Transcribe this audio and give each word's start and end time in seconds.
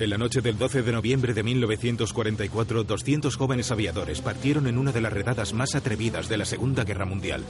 En 0.00 0.10
la 0.10 0.18
noche 0.18 0.40
del 0.40 0.56
12 0.56 0.82
de 0.82 0.92
noviembre 0.92 1.34
de 1.34 1.42
1944, 1.42 2.84
200 2.84 3.36
jóvenes 3.36 3.72
aviadores 3.72 4.20
partieron 4.20 4.68
en 4.68 4.78
una 4.78 4.92
de 4.92 5.00
las 5.00 5.12
redadas 5.12 5.52
más 5.52 5.74
atrevidas 5.74 6.28
de 6.28 6.36
la 6.36 6.44
Segunda 6.44 6.84
Guerra 6.84 7.04
Mundial. 7.04 7.42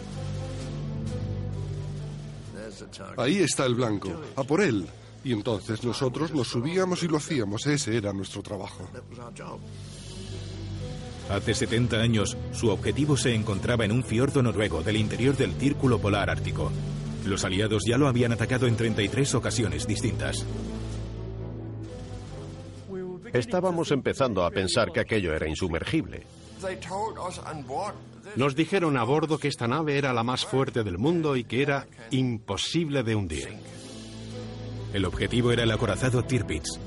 Ahí 3.19 3.39
está 3.39 3.67
el 3.67 3.75
blanco, 3.75 4.19
a 4.35 4.45
por 4.45 4.63
él. 4.63 4.87
Y 5.25 5.33
entonces 5.33 5.85
nosotros 5.85 6.33
nos 6.33 6.49
subíamos 6.49 7.03
y 7.03 7.09
lo 7.09 7.19
hacíamos, 7.19 7.67
ese 7.67 7.97
era 7.97 8.15
nuestro 8.15 8.43
trabajo. 8.43 8.89
Hace 11.29 11.55
70 11.55 11.97
años, 11.99 12.39
su 12.53 12.71
objetivo 12.71 13.19
se 13.19 13.35
encontraba 13.35 13.85
en 13.85 13.93
un 13.93 14.03
fiordo 14.03 14.43
noruego 14.43 14.83
del 14.83 14.97
interior 14.97 15.37
del 15.37 15.53
Círculo 15.53 15.99
Polar 15.99 16.31
Ártico. 16.31 16.73
Los 17.27 17.45
aliados 17.45 17.83
ya 17.87 17.99
lo 17.99 18.09
habían 18.09 18.33
atacado 18.33 18.67
en 18.67 18.77
33 18.77 19.35
ocasiones 19.35 19.87
distintas. 19.87 20.47
Estábamos 23.33 23.91
empezando 23.91 24.45
a 24.45 24.51
pensar 24.51 24.93
que 24.93 25.01
aquello 25.01 25.35
era 25.35 25.49
insumergible. 25.49 26.25
Nos 28.37 28.55
dijeron 28.55 28.97
a 28.97 29.05
bordo 29.05 29.39
que 29.39 29.49
esta 29.49 29.69
nave 29.69 29.97
era 29.99 30.13
la 30.13 30.23
más 30.23 30.45
fuerte 30.45 30.85
del 30.85 30.99
mundo 30.99 31.37
y 31.37 31.45
que 31.45 31.63
era 31.63 31.87
imposible 32.11 33.03
de 33.03 33.15
hundir. 33.15 33.49
El 34.93 35.05
objetivo 35.05 35.53
era 35.53 35.63
el 35.63 35.71
acorazado 35.71 36.25
Tirpitz. 36.25 36.79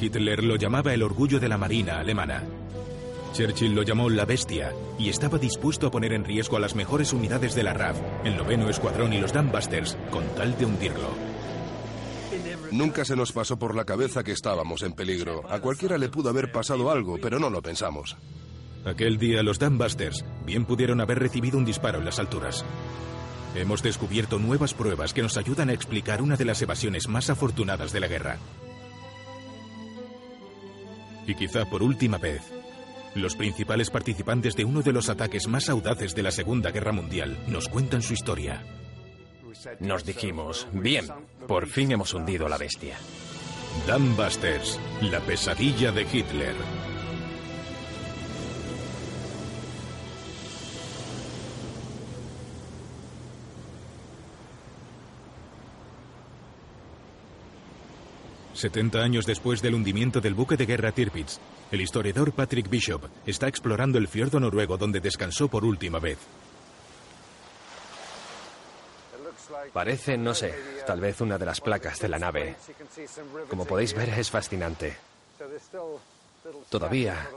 Hitler 0.00 0.44
lo 0.44 0.56
llamaba 0.56 0.94
el 0.94 1.02
orgullo 1.02 1.40
de 1.40 1.48
la 1.48 1.58
Marina 1.58 1.98
alemana. 1.98 2.42
Churchill 3.32 3.74
lo 3.74 3.82
llamó 3.82 4.08
la 4.08 4.24
bestia 4.24 4.72
y 4.98 5.08
estaba 5.08 5.38
dispuesto 5.38 5.86
a 5.86 5.90
poner 5.90 6.12
en 6.12 6.24
riesgo 6.24 6.56
a 6.56 6.60
las 6.60 6.74
mejores 6.74 7.12
unidades 7.12 7.54
de 7.54 7.62
la 7.62 7.74
RAF, 7.74 8.00
el 8.24 8.36
noveno 8.36 8.68
escuadrón 8.70 9.12
y 9.12 9.20
los 9.20 9.32
Dambusters, 9.32 9.96
con 10.10 10.24
tal 10.34 10.56
de 10.56 10.64
hundirlo. 10.64 11.37
Nunca 12.70 13.04
se 13.04 13.16
nos 13.16 13.32
pasó 13.32 13.58
por 13.58 13.74
la 13.74 13.84
cabeza 13.84 14.22
que 14.22 14.32
estábamos 14.32 14.82
en 14.82 14.92
peligro. 14.92 15.42
A 15.50 15.60
cualquiera 15.60 15.98
le 15.98 16.08
pudo 16.08 16.28
haber 16.28 16.52
pasado 16.52 16.90
algo, 16.90 17.18
pero 17.20 17.38
no 17.38 17.50
lo 17.50 17.62
pensamos. 17.62 18.16
Aquel 18.84 19.18
día 19.18 19.42
los 19.42 19.58
Dambusters 19.58 20.24
bien 20.44 20.64
pudieron 20.64 21.00
haber 21.00 21.18
recibido 21.18 21.58
un 21.58 21.64
disparo 21.64 21.98
en 21.98 22.04
las 22.04 22.18
alturas. 22.18 22.64
Hemos 23.54 23.82
descubierto 23.82 24.38
nuevas 24.38 24.74
pruebas 24.74 25.12
que 25.12 25.22
nos 25.22 25.36
ayudan 25.36 25.70
a 25.70 25.72
explicar 25.72 26.22
una 26.22 26.36
de 26.36 26.44
las 26.44 26.60
evasiones 26.62 27.08
más 27.08 27.30
afortunadas 27.30 27.92
de 27.92 28.00
la 28.00 28.08
guerra. 28.08 28.38
Y 31.26 31.34
quizá 31.34 31.64
por 31.66 31.82
última 31.82 32.18
vez, 32.18 32.42
los 33.14 33.34
principales 33.36 33.90
participantes 33.90 34.54
de 34.54 34.64
uno 34.64 34.82
de 34.82 34.92
los 34.92 35.08
ataques 35.08 35.48
más 35.48 35.68
audaces 35.68 36.14
de 36.14 36.22
la 36.22 36.30
Segunda 36.30 36.70
Guerra 36.70 36.92
Mundial 36.92 37.36
nos 37.48 37.68
cuentan 37.68 38.02
su 38.02 38.14
historia. 38.14 38.62
Nos 39.80 40.04
dijimos, 40.04 40.66
bien, 40.72 41.06
por 41.46 41.66
fin 41.66 41.92
hemos 41.92 42.12
hundido 42.14 42.48
la 42.48 42.58
bestia. 42.58 42.96
Dambusters, 43.86 44.78
la 45.02 45.20
pesadilla 45.20 45.92
de 45.92 46.02
Hitler. 46.02 46.54
Setenta 58.52 59.04
años 59.04 59.24
después 59.24 59.62
del 59.62 59.74
hundimiento 59.74 60.20
del 60.20 60.34
buque 60.34 60.56
de 60.56 60.66
guerra 60.66 60.90
Tirpitz, 60.90 61.38
el 61.70 61.80
historiador 61.80 62.32
Patrick 62.32 62.68
Bishop 62.68 63.04
está 63.24 63.46
explorando 63.46 63.98
el 63.98 64.08
fiordo 64.08 64.40
noruego 64.40 64.76
donde 64.76 64.98
descansó 64.98 65.46
por 65.46 65.64
última 65.64 66.00
vez. 66.00 66.18
Parece, 69.72 70.16
no 70.16 70.34
sé, 70.34 70.54
tal 70.86 71.00
vez 71.00 71.20
una 71.20 71.38
de 71.38 71.46
las 71.46 71.60
placas 71.60 71.98
de 72.00 72.08
la 72.08 72.18
nave. 72.18 72.56
Como 73.48 73.64
podéis 73.64 73.94
ver, 73.94 74.10
es 74.10 74.30
fascinante. 74.30 74.96
Todavía 76.68 77.28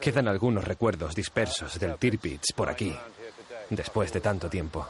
quedan 0.00 0.28
algunos 0.28 0.64
recuerdos 0.64 1.14
dispersos 1.14 1.78
del 1.78 1.96
Tirpitz 1.96 2.52
por 2.54 2.68
aquí, 2.68 2.94
después 3.70 4.12
de 4.12 4.20
tanto 4.20 4.48
tiempo. 4.48 4.86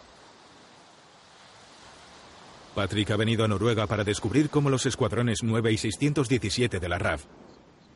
Patrick 2.75 3.11
ha 3.13 3.17
venido 3.17 3.45
a 3.45 3.49
Noruega 3.49 3.87
para 3.87 4.03
descubrir 4.03 4.51
cómo 4.51 4.69
los 4.69 4.85
escuadrones 4.87 5.41
9 5.43 5.71
y 5.71 5.79
617 5.79 6.81
de 6.81 6.89
la 6.89 6.99
RAF, 6.99 7.25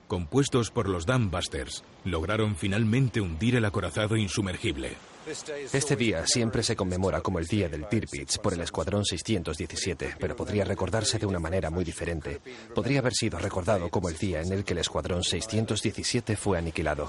compuestos 0.06 0.70
por 0.70 0.88
los 0.88 1.04
Dambusters, 1.04 1.82
lograron 2.04 2.54
finalmente 2.54 3.20
hundir 3.20 3.56
el 3.56 3.64
acorazado 3.64 4.16
insumergible. 4.16 4.96
Este 5.72 5.96
día 5.96 6.26
siempre 6.26 6.62
se 6.62 6.74
conmemora 6.74 7.20
como 7.20 7.38
el 7.38 7.46
Día 7.46 7.68
del 7.68 7.86
Tirpitz 7.86 8.38
por 8.38 8.54
el 8.54 8.60
Escuadrón 8.60 9.04
617, 9.04 10.16
pero 10.18 10.34
podría 10.34 10.64
recordarse 10.64 11.18
de 11.18 11.26
una 11.26 11.38
manera 11.38 11.70
muy 11.70 11.84
diferente. 11.84 12.40
Podría 12.74 13.00
haber 13.00 13.12
sido 13.12 13.38
recordado 13.38 13.90
como 13.90 14.08
el 14.08 14.16
día 14.16 14.40
en 14.40 14.52
el 14.52 14.64
que 14.64 14.72
el 14.72 14.78
Escuadrón 14.78 15.22
617 15.22 16.36
fue 16.36 16.58
aniquilado. 16.58 17.08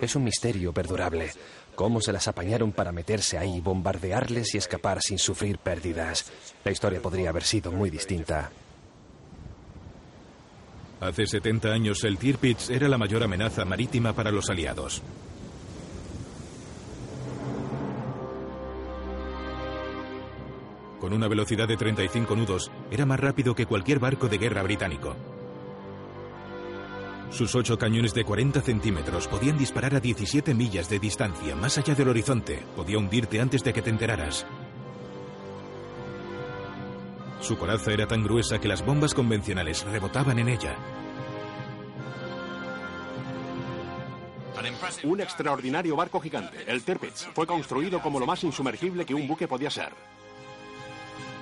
Es 0.00 0.16
un 0.16 0.24
misterio 0.24 0.72
perdurable. 0.72 1.30
¿Cómo 1.74 2.00
se 2.00 2.12
las 2.12 2.26
apañaron 2.26 2.72
para 2.72 2.92
meterse 2.92 3.38
ahí, 3.38 3.60
bombardearles 3.60 4.54
y 4.54 4.58
escapar 4.58 5.00
sin 5.00 5.18
sufrir 5.18 5.58
pérdidas? 5.58 6.30
La 6.64 6.72
historia 6.72 7.00
podría 7.00 7.30
haber 7.30 7.44
sido 7.44 7.70
muy 7.70 7.90
distinta. 7.90 8.50
Hace 11.00 11.26
70 11.26 11.68
años 11.68 12.04
el 12.04 12.18
Tirpitz 12.18 12.70
era 12.70 12.88
la 12.88 12.98
mayor 12.98 13.22
amenaza 13.22 13.64
marítima 13.64 14.12
para 14.12 14.30
los 14.30 14.50
aliados. 14.50 15.02
Con 21.02 21.12
una 21.12 21.26
velocidad 21.26 21.66
de 21.66 21.76
35 21.76 22.36
nudos, 22.36 22.70
era 22.88 23.04
más 23.04 23.18
rápido 23.18 23.56
que 23.56 23.66
cualquier 23.66 23.98
barco 23.98 24.28
de 24.28 24.38
guerra 24.38 24.62
británico. 24.62 25.16
Sus 27.28 27.56
ocho 27.56 27.76
cañones 27.76 28.14
de 28.14 28.22
40 28.22 28.60
centímetros 28.60 29.26
podían 29.26 29.58
disparar 29.58 29.96
a 29.96 29.98
17 29.98 30.54
millas 30.54 30.88
de 30.88 31.00
distancia, 31.00 31.56
más 31.56 31.76
allá 31.76 31.96
del 31.96 32.08
horizonte. 32.08 32.62
Podía 32.76 32.98
hundirte 32.98 33.40
antes 33.40 33.64
de 33.64 33.72
que 33.72 33.82
te 33.82 33.90
enteraras. 33.90 34.46
Su 37.40 37.58
coraza 37.58 37.90
era 37.92 38.06
tan 38.06 38.22
gruesa 38.22 38.60
que 38.60 38.68
las 38.68 38.86
bombas 38.86 39.12
convencionales 39.12 39.84
rebotaban 39.84 40.38
en 40.38 40.50
ella. 40.50 40.76
Un 45.02 45.20
extraordinario 45.20 45.96
barco 45.96 46.20
gigante, 46.20 46.58
el 46.68 46.84
Tirpitz, 46.84 47.26
fue 47.34 47.44
construido 47.44 48.00
como 48.00 48.20
lo 48.20 48.26
más 48.26 48.44
insumergible 48.44 49.04
que 49.04 49.14
un 49.14 49.26
buque 49.26 49.48
podía 49.48 49.68
ser. 49.68 49.90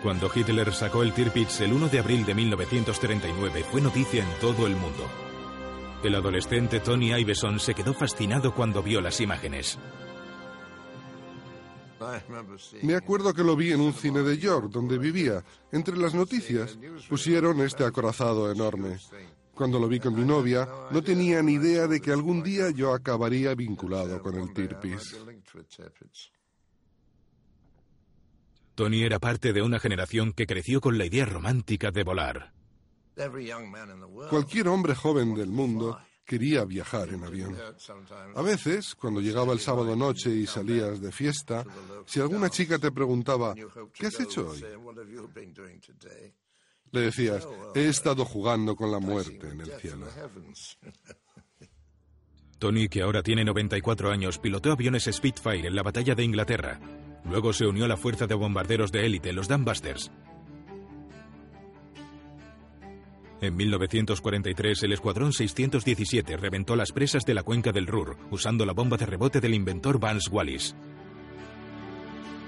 Cuando 0.02 0.30
Hitler 0.34 0.72
sacó 0.72 1.02
el 1.02 1.12
Tirpitz 1.12 1.60
el 1.60 1.74
1 1.74 1.88
de 1.88 1.98
abril 1.98 2.24
de 2.24 2.34
1939 2.34 3.64
fue 3.70 3.82
noticia 3.82 4.22
en 4.22 4.40
todo 4.40 4.66
el 4.66 4.74
mundo. 4.74 5.06
El 6.02 6.14
adolescente 6.14 6.80
Tony 6.80 7.12
Iveson 7.12 7.60
se 7.60 7.74
quedó 7.74 7.92
fascinado 7.92 8.54
cuando 8.54 8.82
vio 8.82 9.02
las 9.02 9.20
imágenes. 9.20 9.78
Me 12.82 12.94
acuerdo 12.94 13.34
que 13.34 13.44
lo 13.44 13.54
vi 13.54 13.72
en 13.72 13.80
un 13.82 13.92
cine 13.92 14.22
de 14.22 14.38
York, 14.38 14.70
donde 14.70 14.96
vivía. 14.96 15.44
Entre 15.70 15.96
las 15.98 16.14
noticias 16.14 16.78
pusieron 17.08 17.60
este 17.60 17.84
acorazado 17.84 18.50
enorme. 18.50 18.96
Cuando 19.54 19.78
lo 19.78 19.86
vi 19.86 20.00
con 20.00 20.14
mi 20.14 20.24
novia, 20.24 20.66
no 20.90 21.02
tenía 21.02 21.42
ni 21.42 21.54
idea 21.54 21.86
de 21.86 22.00
que 22.00 22.10
algún 22.10 22.42
día 22.42 22.70
yo 22.70 22.94
acabaría 22.94 23.54
vinculado 23.54 24.22
con 24.22 24.36
el 24.36 24.54
Tirpitz. 24.54 25.18
Tony 28.74 29.02
era 29.02 29.18
parte 29.18 29.52
de 29.52 29.62
una 29.62 29.78
generación 29.78 30.32
que 30.32 30.46
creció 30.46 30.80
con 30.80 30.98
la 30.98 31.06
idea 31.06 31.26
romántica 31.26 31.90
de 31.90 32.02
volar. 32.02 32.52
Cualquier 34.30 34.68
hombre 34.68 34.94
joven 34.94 35.34
del 35.34 35.48
mundo 35.48 35.98
quería 36.24 36.64
viajar 36.64 37.08
en 37.08 37.24
avión. 37.24 37.56
A 38.36 38.42
veces, 38.42 38.94
cuando 38.94 39.20
llegaba 39.20 39.52
el 39.52 39.58
sábado 39.58 39.96
noche 39.96 40.30
y 40.30 40.46
salías 40.46 41.00
de 41.00 41.10
fiesta, 41.10 41.64
si 42.06 42.20
alguna 42.20 42.48
chica 42.48 42.78
te 42.78 42.92
preguntaba, 42.92 43.54
¿qué 43.92 44.06
has 44.06 44.20
hecho 44.20 44.50
hoy? 44.50 44.64
Le 46.92 47.00
decías, 47.00 47.46
he 47.74 47.88
estado 47.88 48.24
jugando 48.24 48.76
con 48.76 48.90
la 48.90 49.00
muerte 49.00 49.48
en 49.48 49.60
el 49.60 49.72
cielo. 49.80 50.06
Tony, 52.58 52.88
que 52.88 53.02
ahora 53.02 53.22
tiene 53.22 53.44
94 53.44 54.10
años, 54.10 54.38
pilotó 54.38 54.70
aviones 54.72 55.08
Spitfire 55.10 55.66
en 55.66 55.74
la 55.74 55.82
batalla 55.82 56.14
de 56.14 56.24
Inglaterra. 56.24 56.78
Luego 57.30 57.52
se 57.52 57.64
unió 57.64 57.86
la 57.86 57.96
fuerza 57.96 58.26
de 58.26 58.34
bombarderos 58.34 58.90
de 58.90 59.06
élite, 59.06 59.32
los 59.32 59.46
Dambusters. 59.46 60.10
En 63.40 63.56
1943, 63.56 64.82
el 64.82 64.92
Escuadrón 64.92 65.32
617 65.32 66.36
reventó 66.36 66.74
las 66.74 66.90
presas 66.90 67.24
de 67.24 67.34
la 67.34 67.44
cuenca 67.44 67.70
del 67.70 67.86
Ruhr, 67.86 68.18
usando 68.32 68.66
la 68.66 68.72
bomba 68.72 68.96
de 68.96 69.06
rebote 69.06 69.40
del 69.40 69.54
inventor 69.54 70.00
Vance 70.00 70.28
Wallis. 70.28 70.74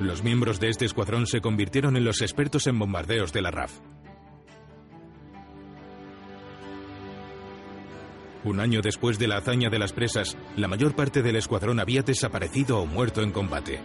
Los 0.00 0.24
miembros 0.24 0.58
de 0.58 0.70
este 0.70 0.84
escuadrón 0.84 1.28
se 1.28 1.40
convirtieron 1.40 1.96
en 1.96 2.04
los 2.04 2.20
expertos 2.20 2.66
en 2.66 2.78
bombardeos 2.78 3.32
de 3.32 3.40
la 3.40 3.52
RAF. 3.52 3.78
Un 8.42 8.58
año 8.58 8.82
después 8.82 9.20
de 9.20 9.28
la 9.28 9.36
hazaña 9.36 9.70
de 9.70 9.78
las 9.78 9.92
presas, 9.92 10.36
la 10.56 10.66
mayor 10.66 10.96
parte 10.96 11.22
del 11.22 11.36
escuadrón 11.36 11.78
había 11.78 12.02
desaparecido 12.02 12.80
o 12.80 12.86
muerto 12.86 13.22
en 13.22 13.30
combate. 13.30 13.78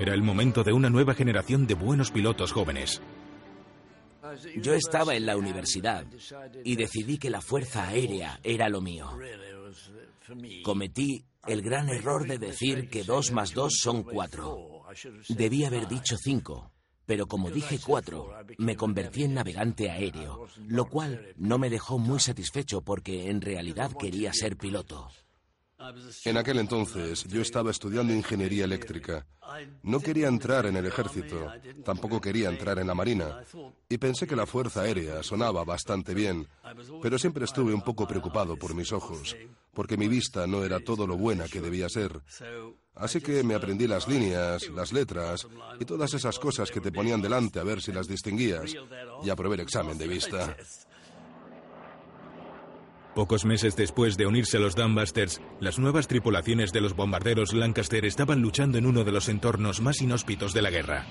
Era 0.00 0.14
el 0.14 0.22
momento 0.22 0.64
de 0.64 0.72
una 0.72 0.88
nueva 0.88 1.12
generación 1.12 1.66
de 1.66 1.74
buenos 1.74 2.10
pilotos 2.10 2.52
jóvenes. 2.52 3.02
Yo 4.56 4.72
estaba 4.72 5.14
en 5.14 5.26
la 5.26 5.36
universidad 5.36 6.06
y 6.64 6.74
decidí 6.76 7.18
que 7.18 7.28
la 7.28 7.42
fuerza 7.42 7.86
aérea 7.86 8.40
era 8.42 8.70
lo 8.70 8.80
mío. 8.80 9.10
Cometí 10.62 11.26
el 11.46 11.60
gran 11.60 11.90
error 11.90 12.26
de 12.26 12.38
decir 12.38 12.88
que 12.88 13.04
dos 13.04 13.30
más 13.32 13.52
dos 13.52 13.74
son 13.78 14.02
cuatro. 14.02 14.86
Debí 15.28 15.66
haber 15.66 15.86
dicho 15.86 16.16
cinco, 16.16 16.72
pero 17.04 17.26
como 17.26 17.50
dije 17.50 17.78
cuatro, 17.84 18.32
me 18.56 18.76
convertí 18.76 19.24
en 19.24 19.34
navegante 19.34 19.90
aéreo, 19.90 20.46
lo 20.66 20.86
cual 20.86 21.34
no 21.36 21.58
me 21.58 21.68
dejó 21.68 21.98
muy 21.98 22.20
satisfecho 22.20 22.80
porque 22.80 23.28
en 23.28 23.42
realidad 23.42 23.90
quería 23.98 24.32
ser 24.32 24.56
piloto. 24.56 25.10
En 26.24 26.36
aquel 26.36 26.58
entonces 26.58 27.24
yo 27.24 27.40
estaba 27.40 27.70
estudiando 27.70 28.12
ingeniería 28.12 28.64
eléctrica. 28.64 29.26
No 29.82 30.00
quería 30.00 30.28
entrar 30.28 30.66
en 30.66 30.76
el 30.76 30.86
ejército, 30.86 31.50
tampoco 31.84 32.20
quería 32.20 32.48
entrar 32.48 32.78
en 32.78 32.86
la 32.86 32.94
marina. 32.94 33.42
Y 33.88 33.98
pensé 33.98 34.26
que 34.26 34.36
la 34.36 34.46
Fuerza 34.46 34.82
Aérea 34.82 35.22
sonaba 35.22 35.64
bastante 35.64 36.14
bien, 36.14 36.46
pero 37.02 37.18
siempre 37.18 37.44
estuve 37.44 37.74
un 37.74 37.82
poco 37.82 38.06
preocupado 38.06 38.56
por 38.56 38.74
mis 38.74 38.92
ojos, 38.92 39.36
porque 39.72 39.96
mi 39.96 40.08
vista 40.08 40.46
no 40.46 40.64
era 40.64 40.80
todo 40.80 41.06
lo 41.06 41.16
buena 41.16 41.48
que 41.48 41.60
debía 41.60 41.88
ser. 41.88 42.20
Así 42.94 43.20
que 43.20 43.42
me 43.42 43.54
aprendí 43.54 43.86
las 43.86 44.06
líneas, 44.06 44.68
las 44.68 44.92
letras 44.92 45.46
y 45.80 45.84
todas 45.84 46.12
esas 46.12 46.38
cosas 46.38 46.70
que 46.70 46.80
te 46.80 46.92
ponían 46.92 47.22
delante 47.22 47.58
a 47.58 47.64
ver 47.64 47.80
si 47.80 47.92
las 47.92 48.06
distinguías, 48.06 48.74
y 49.24 49.30
aprobé 49.30 49.54
el 49.54 49.62
examen 49.62 49.96
de 49.96 50.06
vista. 50.06 50.56
Pocos 53.14 53.44
meses 53.44 53.74
después 53.74 54.16
de 54.16 54.26
unirse 54.26 54.56
a 54.56 54.60
los 54.60 54.76
Dunbusters, 54.76 55.40
las 55.60 55.78
nuevas 55.78 56.06
tripulaciones 56.06 56.72
de 56.72 56.80
los 56.80 56.94
bombarderos 56.94 57.52
Lancaster 57.52 58.04
estaban 58.04 58.40
luchando 58.40 58.78
en 58.78 58.86
uno 58.86 59.02
de 59.02 59.10
los 59.10 59.28
entornos 59.28 59.80
más 59.80 60.00
inhóspitos 60.00 60.52
de 60.54 60.62
la 60.62 60.70
guerra. 60.70 61.06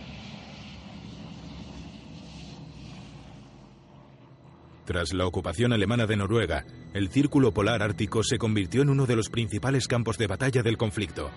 Tras 4.86 5.14
la 5.14 5.28
ocupación 5.28 5.72
alemana 5.72 6.08
de 6.08 6.18
Noruega, 6.18 6.66
el 6.94 7.10
Círculo 7.10 7.54
Polar 7.54 7.84
Ártico 7.84 8.24
se 8.24 8.40
convirtió 8.40 8.82
en 8.82 8.90
uno 8.90 9.06
de 9.06 9.16
los 9.16 9.30
principales 9.30 9.88
campos 9.88 10.18
de 10.18 10.26
batalla 10.26 10.64
del 10.64 10.78
conflicto. 10.78 11.30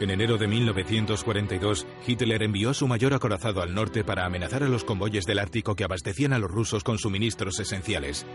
En 0.00 0.10
enero 0.10 0.36
de 0.36 0.46
1942, 0.46 1.86
Hitler 2.06 2.42
envió 2.42 2.70
a 2.70 2.74
su 2.74 2.86
mayor 2.86 3.14
acorazado 3.14 3.62
al 3.62 3.74
norte 3.74 4.04
para 4.04 4.26
amenazar 4.26 4.62
a 4.62 4.68
los 4.68 4.84
convoyes 4.84 5.24
del 5.24 5.38
Ártico 5.38 5.74
que 5.74 5.84
abastecían 5.84 6.32
a 6.32 6.38
los 6.38 6.50
rusos 6.50 6.84
con 6.84 6.98
suministros 6.98 7.58
esenciales. 7.58 8.26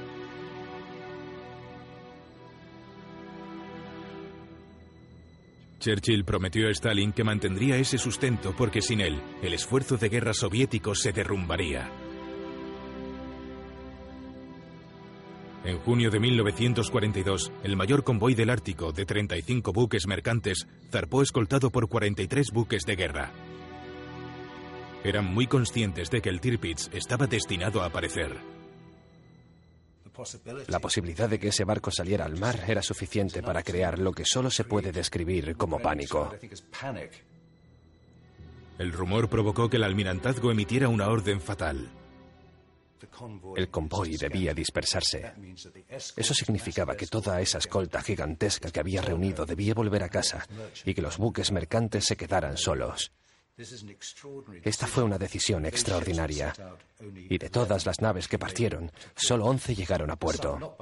Churchill 5.84 6.24
prometió 6.24 6.70
a 6.70 6.72
Stalin 6.72 7.12
que 7.12 7.26
mantendría 7.26 7.76
ese 7.76 7.98
sustento 7.98 8.56
porque 8.58 8.82
sin 8.82 9.02
él, 9.02 9.22
el 9.42 9.54
esfuerzo 9.54 9.98
de 9.98 10.08
guerra 10.08 10.34
soviético 10.34 10.96
se 10.96 11.12
derrumbaría. 11.12 11.92
En 15.66 15.80
junio 15.80 16.10
de 16.10 16.22
1942, 16.22 17.52
el 17.64 17.76
mayor 17.76 18.06
convoy 18.06 18.34
del 18.34 18.50
Ártico, 18.50 18.94
de 18.94 19.06
35 19.06 19.74
buques 19.74 20.08
mercantes, 20.08 20.68
zarpó 20.90 21.22
escoltado 21.22 21.70
por 21.70 21.90
43 21.90 22.52
buques 22.52 22.84
de 22.86 22.96
guerra. 22.96 23.32
Eran 25.04 25.26
muy 25.26 25.48
conscientes 25.48 26.10
de 26.10 26.22
que 26.22 26.30
el 26.30 26.40
Tirpitz 26.40 26.90
estaba 26.94 27.28
destinado 27.28 27.82
a 27.82 27.88
aparecer. 27.88 28.53
La 30.68 30.80
posibilidad 30.80 31.30
de 31.30 31.40
que 31.40 31.48
ese 31.50 31.64
barco 31.64 31.92
saliera 31.92 32.26
al 32.26 32.38
mar 32.38 32.60
era 32.68 32.82
suficiente 32.82 33.42
para 33.42 33.64
crear 33.64 34.00
lo 34.00 34.12
que 34.12 34.26
solo 34.26 34.50
se 34.50 34.64
puede 34.64 34.92
describir 34.92 35.56
como 35.56 35.80
pánico. 35.80 36.34
El 38.78 38.92
rumor 38.92 39.30
provocó 39.30 39.70
que 39.70 39.78
el 39.78 39.84
almirantazgo 39.84 40.52
emitiera 40.52 40.88
una 40.90 41.08
orden 41.08 41.40
fatal. 41.40 41.90
El 43.56 43.70
convoy 43.70 44.18
debía 44.18 44.54
dispersarse. 44.54 45.34
Eso 46.16 46.34
significaba 46.34 46.96
que 46.96 47.08
toda 47.08 47.42
esa 47.42 47.58
escolta 47.58 48.02
gigantesca 48.02 48.72
que 48.72 48.80
había 48.80 49.02
reunido 49.02 49.46
debía 49.46 49.74
volver 49.74 50.04
a 50.04 50.10
casa 50.10 50.48
y 50.86 50.94
que 50.94 51.02
los 51.02 51.18
buques 51.18 51.52
mercantes 51.52 52.06
se 52.06 52.16
quedaran 52.16 52.58
solos. 52.58 53.12
Esta 54.64 54.88
fue 54.88 55.04
una 55.04 55.18
decisión 55.18 55.66
extraordinaria. 55.66 56.54
Y 57.30 57.38
de 57.38 57.50
todas 57.50 57.86
las 57.86 58.02
naves 58.02 58.28
que 58.28 58.40
partieron, 58.40 58.92
solo 59.16 59.46
11 59.46 59.76
llegaron 59.76 60.10
a 60.10 60.16
puerto. 60.16 60.78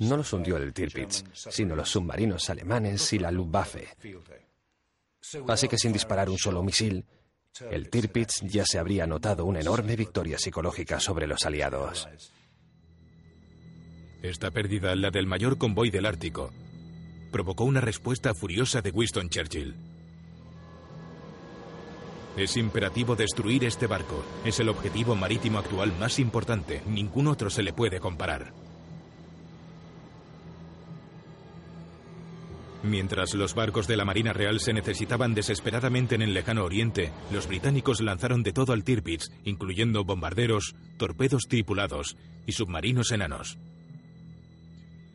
No 0.00 0.16
los 0.16 0.32
hundió 0.32 0.56
el 0.56 0.72
Tirpitz, 0.72 1.24
sino 1.32 1.76
los 1.76 1.90
submarinos 1.90 2.50
alemanes 2.50 3.12
y 3.12 3.18
la 3.20 3.30
Luftwaffe. 3.30 3.88
Así 5.46 5.68
que 5.68 5.78
sin 5.78 5.92
disparar 5.92 6.28
un 6.28 6.38
solo 6.38 6.62
misil, 6.62 7.04
el 7.70 7.88
Tirpitz 7.88 8.40
ya 8.42 8.64
se 8.64 8.78
habría 8.78 9.06
notado 9.06 9.44
una 9.44 9.60
enorme 9.60 9.94
victoria 9.94 10.38
psicológica 10.38 10.98
sobre 10.98 11.26
los 11.26 11.44
aliados. 11.44 12.08
Esta 14.22 14.50
pérdida, 14.50 14.96
la 14.96 15.10
del 15.10 15.26
mayor 15.26 15.58
convoy 15.58 15.90
del 15.90 16.06
Ártico, 16.06 16.50
provocó 17.30 17.64
una 17.64 17.80
respuesta 17.80 18.34
furiosa 18.34 18.80
de 18.80 18.90
Winston 18.90 19.28
Churchill. 19.28 19.76
Es 22.38 22.56
imperativo 22.56 23.16
destruir 23.16 23.64
este 23.64 23.88
barco. 23.88 24.24
Es 24.44 24.60
el 24.60 24.68
objetivo 24.68 25.16
marítimo 25.16 25.58
actual 25.58 25.92
más 25.98 26.20
importante. 26.20 26.82
Ningún 26.86 27.26
otro 27.26 27.50
se 27.50 27.64
le 27.64 27.72
puede 27.72 27.98
comparar. 27.98 28.52
Mientras 32.84 33.34
los 33.34 33.56
barcos 33.56 33.88
de 33.88 33.96
la 33.96 34.04
Marina 34.04 34.32
Real 34.32 34.60
se 34.60 34.72
necesitaban 34.72 35.34
desesperadamente 35.34 36.14
en 36.14 36.22
el 36.22 36.32
lejano 36.32 36.64
oriente, 36.64 37.10
los 37.32 37.48
británicos 37.48 38.00
lanzaron 38.00 38.44
de 38.44 38.52
todo 38.52 38.72
al 38.72 38.84
Tirpitz, 38.84 39.32
incluyendo 39.42 40.04
bombarderos, 40.04 40.76
torpedos 40.96 41.42
tripulados 41.48 42.16
y 42.46 42.52
submarinos 42.52 43.10
enanos. 43.10 43.58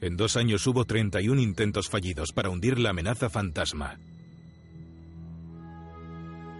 En 0.02 0.18
dos 0.18 0.36
años 0.36 0.68
hubo 0.68 0.84
31 0.84 1.40
intentos 1.40 1.88
fallidos 1.88 2.34
para 2.34 2.50
hundir 2.50 2.78
la 2.80 2.90
amenaza 2.90 3.30
fantasma. 3.30 3.98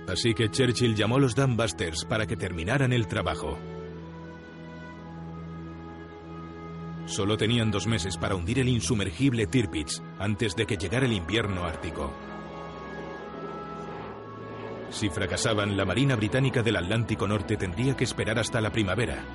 Así 0.08 0.34
que 0.34 0.50
Churchill 0.50 0.96
llamó 0.96 1.16
a 1.16 1.20
los 1.20 1.36
Dunbusters 1.36 2.06
para 2.06 2.26
que 2.28 2.36
terminaran 2.36 2.92
el 2.92 3.08
trabajo. 3.08 3.58
Solo 7.06 7.38
tenían 7.38 7.72
dos 7.72 7.88
meses 7.88 8.18
para 8.18 8.36
hundir 8.36 8.60
el 8.60 8.70
insumergible 8.70 9.46
Tirpitz 9.48 10.02
antes 10.20 10.56
de 10.56 10.66
que 10.66 10.78
llegara 10.78 11.06
el 11.06 11.14
invierno 11.14 11.64
ártico. 11.64 12.14
Si 14.90 15.10
fracasaban, 15.10 15.76
la 15.76 15.86
Marina 15.86 16.16
Británica 16.16 16.62
del 16.62 16.76
Atlántico 16.76 17.28
Norte 17.28 17.58
tendría 17.58 17.98
que 17.98 18.04
esperar 18.04 18.40
hasta 18.40 18.62
la 18.62 18.72
primavera. 18.72 19.26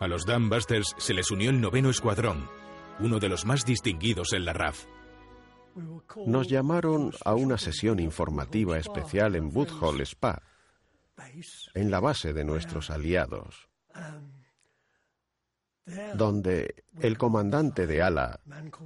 A 0.00 0.08
los 0.08 0.26
Dunbusters 0.26 0.94
se 0.98 1.14
les 1.14 1.30
unió 1.30 1.50
el 1.50 1.60
noveno 1.60 1.88
escuadrón, 1.88 2.50
uno 2.98 3.18
de 3.18 3.28
los 3.28 3.46
más 3.46 3.64
distinguidos 3.64 4.32
en 4.34 4.44
la 4.44 4.52
RAF. 4.52 4.84
Nos 6.26 6.48
llamaron 6.48 7.12
a 7.24 7.34
una 7.34 7.58
sesión 7.58 8.00
informativa 8.00 8.78
especial 8.78 9.36
en 9.36 9.54
Woodhall 9.54 10.00
Spa, 10.00 10.42
en 11.74 11.90
la 11.90 12.00
base 12.00 12.32
de 12.32 12.44
nuestros 12.44 12.90
aliados, 12.90 13.68
donde 16.14 16.84
el 17.00 17.18
comandante 17.18 17.86
de 17.86 18.02
ala, 18.02 18.40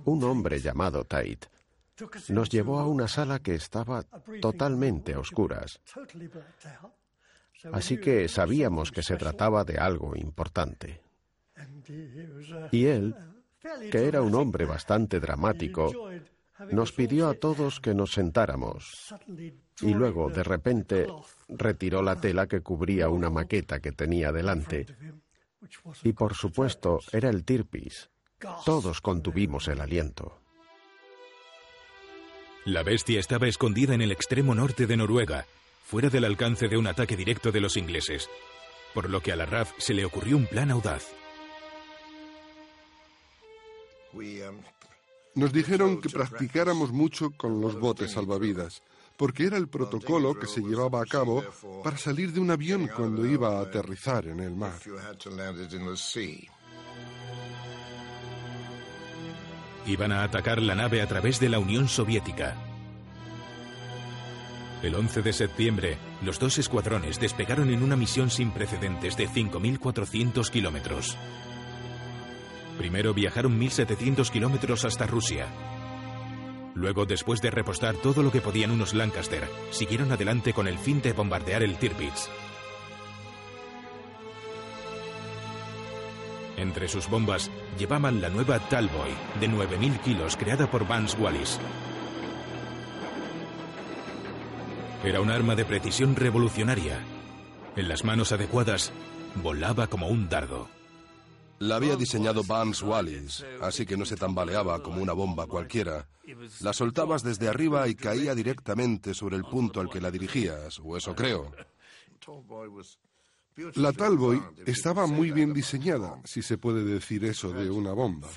un 0.05 0.25
hombre 0.25 0.61
llamado 0.61 1.05
Tait, 1.05 1.47
nos 2.29 2.49
llevó 2.49 2.81
a 2.81 2.87
una 2.87 3.09
sala 3.09 3.41
que 3.41 3.55
estaba 3.55 4.05
totalmente 4.41 5.15
a 5.15 5.21
oscuras. 5.21 5.81
Así 7.73 7.99
que 7.99 8.27
sabíamos 8.29 8.91
que 8.91 9.03
se 9.03 9.17
trataba 9.17 9.65
de 9.65 9.79
algo 9.79 10.17
importante. 10.17 11.03
Y 12.71 12.87
él, 12.87 13.15
que 13.91 14.07
era 14.07 14.23
un 14.23 14.35
hombre 14.35 14.65
bastante 14.65 15.21
dramático, 15.21 15.93
nos 16.71 16.93
pidió 16.93 17.29
a 17.29 17.35
todos 17.35 17.81
que 17.81 17.95
nos 17.95 18.13
sentáramos 18.13 19.15
y 19.81 19.95
luego, 19.95 20.29
de 20.29 20.43
repente, 20.43 21.07
retiró 21.49 22.03
la 22.03 22.17
tela 22.17 22.47
que 22.47 22.61
cubría 22.61 23.09
una 23.09 23.31
maqueta 23.31 23.81
que 23.81 23.93
tenía 23.93 24.33
delante. 24.33 24.87
Y 26.05 26.13
por 26.13 26.35
supuesto, 26.35 27.01
era 27.13 27.31
el 27.31 27.45
Tirpis. 27.45 28.11
Todos 28.65 29.01
contuvimos 29.01 29.69
el 29.69 29.81
aliento. 29.81 30.41
La 32.65 32.83
bestia 32.83 33.21
estaba 33.21 33.49
escondida 33.49 33.95
en 33.95 34.03
el 34.03 34.13
extremo 34.13 34.55
norte 34.55 34.87
de 34.87 34.97
Noruega, 34.97 35.47
fuera 35.85 36.11
del 36.11 36.25
alcance 36.25 36.69
de 36.69 36.77
un 36.77 36.87
ataque 36.87 37.17
directo 37.17 37.53
de 37.53 37.61
los 37.61 37.77
ingleses, 37.77 38.29
por 38.95 39.09
lo 39.09 39.23
que 39.23 39.33
a 39.33 39.37
la 39.37 39.47
RAF 39.47 39.73
se 39.79 39.95
le 39.95 40.05
ocurrió 40.05 40.37
un 40.37 40.47
plan 40.47 40.71
audaz. 40.71 41.09
Nos 45.41 45.55
dijeron 45.55 46.03
que 46.03 46.11
practicáramos 46.11 46.93
mucho 46.93 47.31
con 47.31 47.63
los 47.63 47.81
botes 47.81 48.11
salvavidas, 48.11 48.83
porque 49.17 49.47
era 49.47 49.57
el 49.57 49.69
protocolo 49.69 50.39
que 50.39 50.47
se 50.47 50.61
llevaba 50.61 51.01
a 51.01 51.07
cabo 51.07 51.43
para 51.83 51.97
salir 51.97 52.31
de 52.35 52.41
un 52.41 52.51
avión 52.51 52.91
cuando 52.95 53.25
iba 53.25 53.57
a 53.57 53.63
aterrizar 53.63 54.27
en 54.27 54.41
el 54.41 54.55
mar. 54.55 54.75
Iban 59.87 60.13
a 60.13 60.25
atacar 60.25 60.61
la 60.61 60.75
nave 60.75 61.01
a 61.01 61.09
través 61.09 61.41
de 61.41 61.49
la 61.49 61.59
Unión 61.59 61.89
Soviética. 61.89 62.55
El 64.83 64.95
11 64.95 65.23
de 65.23 65.33
septiembre, 65.33 65.99
los 66.21 66.39
dos 66.39 66.59
escuadrones 66.59 67.19
despegaron 67.19 67.71
en 67.71 67.83
una 67.83 67.97
misión 67.97 68.29
sin 68.29 68.51
precedentes 68.51 69.17
de 69.17 69.27
5.400 69.27 70.51
kilómetros. 70.51 71.17
Primero 72.79 73.15
viajaron 73.15 73.61
1.700 73.61 74.31
kilómetros 74.31 74.85
hasta 74.85 75.07
Rusia. 75.07 75.47
Luego, 76.75 77.05
después 77.05 77.43
de 77.43 77.51
repostar 77.51 77.97
todo 77.97 78.23
lo 78.23 78.31
que 78.31 78.41
podían 78.41 78.71
unos 78.71 78.95
Lancaster, 78.95 79.47
siguieron 79.71 80.13
adelante 80.13 80.53
con 80.53 80.67
el 80.67 80.79
fin 80.79 81.03
de 81.03 81.13
bombardear 81.13 81.63
el 81.63 81.77
Tirpitz. 81.77 82.29
Entre 86.57 86.89
sus 86.89 87.09
bombas 87.09 87.51
llevaban 87.79 88.21
la 88.21 88.29
nueva 88.29 88.59
Talboy 88.59 89.11
de 89.41 89.49
9.000 89.49 90.01
kilos 90.01 90.37
creada 90.37 90.71
por 90.71 90.87
Vance 90.87 91.17
Wallis. 91.17 91.59
Era 95.03 95.23
un 95.23 95.31
arma 95.31 95.55
de 95.55 95.65
precisión 95.65 96.17
revolucionaria. 96.17 96.99
En 97.77 97.89
las 97.89 98.05
manos 98.05 98.33
adecuadas, 98.33 98.93
volaba 99.37 99.87
como 99.87 100.09
un 100.09 100.29
dardo. 100.29 100.69
La 101.61 101.77
había 101.77 101.95
diseñado 101.95 102.43
Vance 102.43 102.83
Wallis, 102.83 103.45
así 103.61 103.85
que 103.85 103.99
no 103.99 104.07
se 104.07 104.17
tambaleaba 104.17 104.83
como 104.83 105.03
una 105.03 105.13
bomba 105.13 105.47
cualquiera. 105.47 106.09
La 106.61 106.73
soltabas 106.73 107.23
desde 107.23 107.49
arriba 107.49 107.87
y 107.87 107.95
caía 107.95 108.35
directamente 108.35 109.13
sobre 109.13 109.37
el 109.37 109.45
punto 109.45 109.79
al 109.81 109.91
que 109.91 110.01
la 110.01 110.11
dirigías, 110.11 110.81
o 110.83 110.97
eso 110.97 111.15
creo. 111.15 111.53
La 113.75 113.93
Talboy 113.93 114.41
estaba 114.65 115.07
muy 115.07 115.33
bien 115.33 115.53
diseñada, 115.53 116.19
si 116.25 116.41
se 116.41 116.57
puede 116.57 116.83
decir 116.83 117.27
eso 117.27 117.53
de 117.53 117.71
una 117.71 117.93
bomba. 117.93 118.29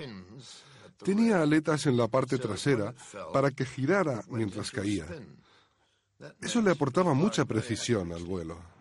Tenía 0.98 1.42
aletas 1.42 1.86
en 1.86 1.96
la 1.96 2.10
parte 2.10 2.38
trasera 2.38 2.94
para 3.32 3.52
que 3.52 3.66
girara 3.66 4.22
mientras 4.28 4.70
caía. 4.70 5.08
Eso 6.42 6.62
le 6.62 6.72
aportaba 6.72 7.14
mucha 7.14 7.46
precisión 7.46 8.12
al 8.12 8.26
vuelo. 8.26 8.73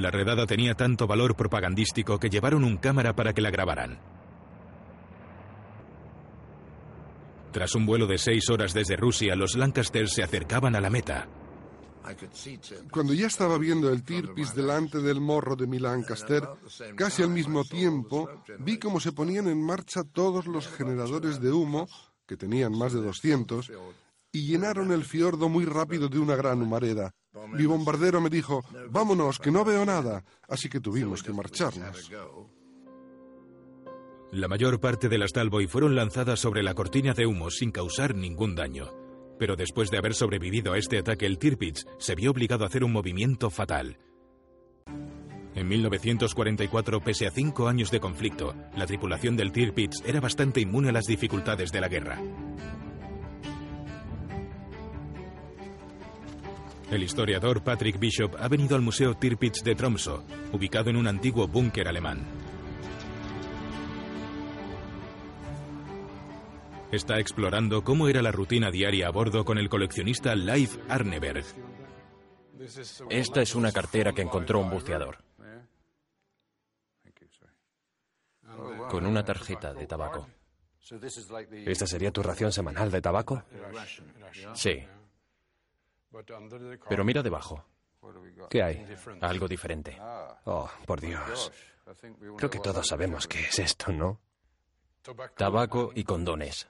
La 0.00 0.10
redada 0.10 0.46
tenía 0.46 0.74
tanto 0.74 1.06
valor 1.06 1.36
propagandístico 1.36 2.18
que 2.18 2.30
llevaron 2.30 2.64
un 2.64 2.78
cámara 2.78 3.14
para 3.14 3.34
que 3.34 3.42
la 3.42 3.50
grabaran. 3.50 4.00
Tras 7.52 7.74
un 7.74 7.84
vuelo 7.84 8.06
de 8.06 8.16
seis 8.16 8.48
horas 8.48 8.72
desde 8.72 8.96
Rusia, 8.96 9.36
los 9.36 9.56
Lancaster 9.56 10.08
se 10.08 10.22
acercaban 10.22 10.74
a 10.74 10.80
la 10.80 10.88
meta. 10.88 11.28
Cuando 12.90 13.12
ya 13.12 13.26
estaba 13.26 13.58
viendo 13.58 13.90
el 13.90 14.02
Tirpitz 14.02 14.54
delante 14.54 15.00
del 15.00 15.20
morro 15.20 15.54
de 15.54 15.66
mi 15.66 15.78
Lancaster, 15.78 16.48
casi 16.96 17.22
al 17.22 17.28
mismo 17.28 17.62
tiempo 17.64 18.26
vi 18.58 18.78
cómo 18.78 19.00
se 19.00 19.12
ponían 19.12 19.48
en 19.48 19.62
marcha 19.62 20.02
todos 20.02 20.46
los 20.46 20.66
generadores 20.66 21.42
de 21.42 21.52
humo, 21.52 21.86
que 22.26 22.38
tenían 22.38 22.72
más 22.72 22.94
de 22.94 23.02
200, 23.02 23.70
y 24.32 24.46
llenaron 24.46 24.92
el 24.92 25.04
fiordo 25.04 25.50
muy 25.50 25.66
rápido 25.66 26.08
de 26.08 26.18
una 26.18 26.36
gran 26.36 26.62
humareda. 26.62 27.12
Mi 27.48 27.64
bombardero 27.64 28.20
me 28.20 28.28
dijo, 28.28 28.64
vámonos, 28.90 29.38
que 29.38 29.50
no 29.50 29.64
veo 29.64 29.84
nada, 29.84 30.24
así 30.48 30.68
que 30.68 30.80
tuvimos 30.80 31.22
que 31.22 31.32
marcharnos. 31.32 32.10
La 34.32 34.48
mayor 34.48 34.80
parte 34.80 35.08
de 35.08 35.18
las 35.18 35.32
Talboy 35.32 35.66
fueron 35.66 35.94
lanzadas 35.94 36.40
sobre 36.40 36.62
la 36.62 36.74
cortina 36.74 37.14
de 37.14 37.26
humo 37.26 37.50
sin 37.50 37.72
causar 37.72 38.14
ningún 38.14 38.54
daño. 38.54 38.92
Pero 39.38 39.56
después 39.56 39.90
de 39.90 39.98
haber 39.98 40.14
sobrevivido 40.14 40.72
a 40.72 40.78
este 40.78 40.98
ataque, 40.98 41.26
el 41.26 41.38
Tirpitz 41.38 41.84
se 41.98 42.14
vio 42.14 42.30
obligado 42.30 42.64
a 42.64 42.66
hacer 42.68 42.84
un 42.84 42.92
movimiento 42.92 43.50
fatal. 43.50 43.98
En 45.54 45.66
1944, 45.66 47.00
pese 47.00 47.26
a 47.26 47.30
cinco 47.30 47.66
años 47.66 47.90
de 47.90 48.00
conflicto, 48.00 48.54
la 48.76 48.86
tripulación 48.86 49.36
del 49.36 49.50
Tirpitz 49.50 50.02
era 50.04 50.20
bastante 50.20 50.60
inmune 50.60 50.90
a 50.90 50.92
las 50.92 51.06
dificultades 51.06 51.72
de 51.72 51.80
la 51.80 51.88
guerra. 51.88 52.20
El 56.90 57.04
historiador 57.04 57.62
Patrick 57.62 58.00
Bishop 58.00 58.34
ha 58.40 58.48
venido 58.48 58.74
al 58.74 58.82
Museo 58.82 59.14
Tirpitz 59.14 59.62
de 59.62 59.76
Tromsø, 59.76 60.22
ubicado 60.52 60.90
en 60.90 60.96
un 60.96 61.06
antiguo 61.06 61.46
búnker 61.46 61.86
alemán. 61.86 62.26
Está 66.90 67.20
explorando 67.20 67.84
cómo 67.84 68.08
era 68.08 68.22
la 68.22 68.32
rutina 68.32 68.72
diaria 68.72 69.06
a 69.06 69.10
bordo 69.10 69.44
con 69.44 69.58
el 69.58 69.68
coleccionista 69.68 70.34
Leif 70.34 70.78
Arneberg. 70.88 71.44
Esta 73.08 73.40
es 73.40 73.54
una 73.54 73.70
cartera 73.70 74.12
que 74.12 74.22
encontró 74.22 74.58
un 74.58 74.70
buceador. 74.70 75.18
Con 78.90 79.06
una 79.06 79.24
tarjeta 79.24 79.72
de 79.72 79.86
tabaco. 79.86 80.26
¿Esta 81.66 81.86
sería 81.86 82.10
tu 82.10 82.20
ración 82.24 82.50
semanal 82.50 82.90
de 82.90 83.00
tabaco? 83.00 83.44
Sí. 84.54 84.84
Pero 86.88 87.04
mira 87.04 87.22
debajo. 87.22 87.64
¿Qué 88.48 88.62
hay? 88.62 88.86
Algo 89.20 89.46
diferente. 89.46 89.96
Oh, 90.44 90.68
por 90.86 91.00
Dios. 91.00 91.52
Creo 92.36 92.50
que 92.50 92.60
todos 92.60 92.86
sabemos 92.86 93.26
qué 93.26 93.40
es 93.40 93.58
esto, 93.58 93.92
¿no? 93.92 94.20
Tabaco 95.36 95.92
y 95.94 96.04
condones. 96.04 96.68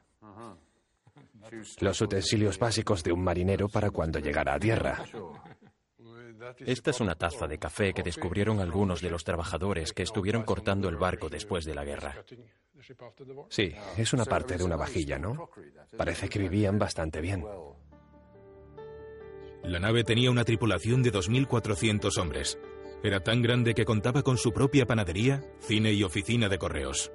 Los 1.80 2.00
utensilios 2.00 2.58
básicos 2.58 3.02
de 3.02 3.12
un 3.12 3.22
marinero 3.22 3.68
para 3.68 3.90
cuando 3.90 4.18
llegara 4.18 4.54
a 4.54 4.58
tierra. 4.58 5.04
Esta 6.58 6.90
es 6.90 7.00
una 7.00 7.14
taza 7.14 7.46
de 7.46 7.58
café 7.58 7.92
que 7.92 8.02
descubrieron 8.02 8.60
algunos 8.60 9.00
de 9.00 9.10
los 9.10 9.24
trabajadores 9.24 9.92
que 9.92 10.02
estuvieron 10.02 10.42
cortando 10.42 10.88
el 10.88 10.96
barco 10.96 11.28
después 11.28 11.64
de 11.64 11.74
la 11.74 11.84
guerra. 11.84 12.24
Sí, 13.48 13.74
es 13.96 14.12
una 14.12 14.24
parte 14.24 14.56
de 14.56 14.64
una 14.64 14.76
vajilla, 14.76 15.18
¿no? 15.18 15.50
Parece 15.96 16.28
que 16.28 16.38
vivían 16.38 16.78
bastante 16.78 17.20
bien. 17.20 17.44
La 19.62 19.78
nave 19.78 20.04
tenía 20.04 20.30
una 20.30 20.44
tripulación 20.44 21.02
de 21.02 21.12
2.400 21.12 22.18
hombres. 22.18 22.58
Era 23.02 23.20
tan 23.20 23.42
grande 23.42 23.74
que 23.74 23.84
contaba 23.84 24.22
con 24.22 24.36
su 24.36 24.52
propia 24.52 24.86
panadería, 24.86 25.42
cine 25.60 25.92
y 25.92 26.02
oficina 26.02 26.48
de 26.48 26.58
correos. 26.58 27.12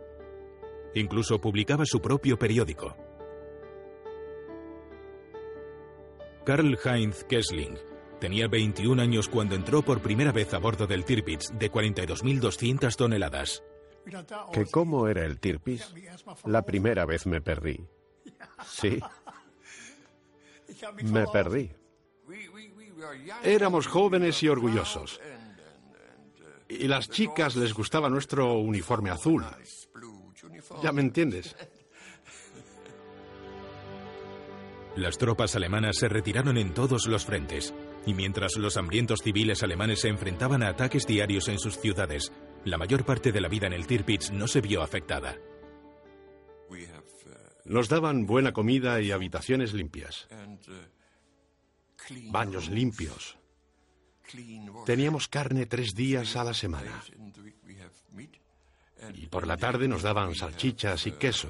Incluso 0.93 1.39
publicaba 1.41 1.85
su 1.85 2.01
propio 2.01 2.37
periódico. 2.37 2.95
Karl 6.45 6.77
Heinz 6.83 7.23
Kessling 7.23 7.77
tenía 8.19 8.47
21 8.47 9.01
años 9.01 9.27
cuando 9.27 9.55
entró 9.55 9.81
por 9.81 10.01
primera 10.01 10.31
vez 10.31 10.53
a 10.53 10.59
bordo 10.59 10.87
del 10.87 11.03
Tirpitz 11.03 11.51
de 11.57 11.71
42.200 11.71 12.95
toneladas. 12.95 13.63
¿Que 14.53 14.65
cómo 14.65 15.07
era 15.07 15.25
el 15.25 15.39
Tirpitz? 15.39 15.93
La 16.45 16.61
primera 16.61 17.05
vez 17.05 17.25
me 17.25 17.41
perdí. 17.41 17.79
Sí. 18.67 18.99
Me 21.03 21.25
perdí. 21.27 21.71
Éramos 23.43 23.87
jóvenes 23.87 24.41
y 24.43 24.47
orgullosos. 24.47 25.19
Y 26.67 26.87
las 26.87 27.09
chicas 27.09 27.55
les 27.55 27.73
gustaba 27.73 28.09
nuestro 28.09 28.53
uniforme 28.53 29.09
azul. 29.09 29.45
Ya 30.81 30.91
me 30.91 31.01
entiendes. 31.01 31.55
Las 34.95 35.17
tropas 35.17 35.55
alemanas 35.55 35.97
se 35.97 36.07
retiraron 36.07 36.57
en 36.57 36.73
todos 36.73 37.07
los 37.07 37.25
frentes, 37.25 37.73
y 38.05 38.13
mientras 38.13 38.55
los 38.55 38.77
hambrientos 38.77 39.21
civiles 39.21 39.61
alemanes 39.61 39.99
se 39.99 40.07
enfrentaban 40.07 40.63
a 40.63 40.69
ataques 40.69 41.05
diarios 41.05 41.49
en 41.49 41.59
sus 41.59 41.77
ciudades, 41.77 42.31
la 42.63 42.77
mayor 42.77 43.03
parte 43.03 43.33
de 43.33 43.41
la 43.41 43.49
vida 43.49 43.67
en 43.67 43.73
el 43.73 43.87
Tirpitz 43.87 44.31
no 44.31 44.47
se 44.47 44.61
vio 44.61 44.81
afectada. 44.81 45.37
Nos 47.65 47.89
daban 47.89 48.25
buena 48.25 48.53
comida 48.53 49.01
y 49.01 49.11
habitaciones 49.11 49.73
limpias. 49.73 50.27
Baños 52.29 52.69
limpios. 52.69 53.37
Teníamos 54.85 55.27
carne 55.27 55.65
tres 55.65 55.93
días 55.93 56.35
a 56.35 56.43
la 56.43 56.53
semana. 56.53 57.03
Y 59.13 59.27
por 59.27 59.45
la 59.45 59.57
tarde 59.57 59.87
nos 59.87 60.01
daban 60.01 60.33
salchichas 60.35 61.05
y 61.07 61.11
queso, 61.13 61.49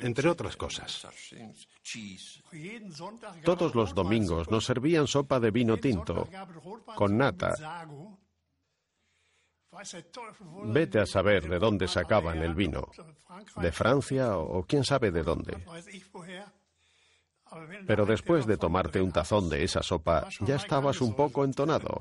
entre 0.00 0.28
otras 0.28 0.56
cosas. 0.56 1.06
Todos 3.44 3.74
los 3.74 3.94
domingos 3.94 4.50
nos 4.50 4.64
servían 4.64 5.06
sopa 5.06 5.40
de 5.40 5.50
vino 5.50 5.76
tinto, 5.78 6.28
con 6.94 7.16
nata. 7.16 7.54
Vete 10.64 11.00
a 11.00 11.06
saber 11.06 11.48
de 11.48 11.58
dónde 11.58 11.88
sacaban 11.88 12.42
el 12.42 12.54
vino. 12.54 12.88
¿De 13.56 13.72
Francia 13.72 14.38
o 14.38 14.64
quién 14.64 14.84
sabe 14.84 15.10
de 15.10 15.22
dónde? 15.22 15.64
Pero 17.86 18.06
después 18.06 18.46
de 18.46 18.56
tomarte 18.56 19.00
un 19.00 19.12
tazón 19.12 19.48
de 19.48 19.62
esa 19.62 19.82
sopa, 19.82 20.28
ya 20.40 20.56
estabas 20.56 21.00
un 21.00 21.14
poco 21.14 21.44
entonado. 21.44 22.00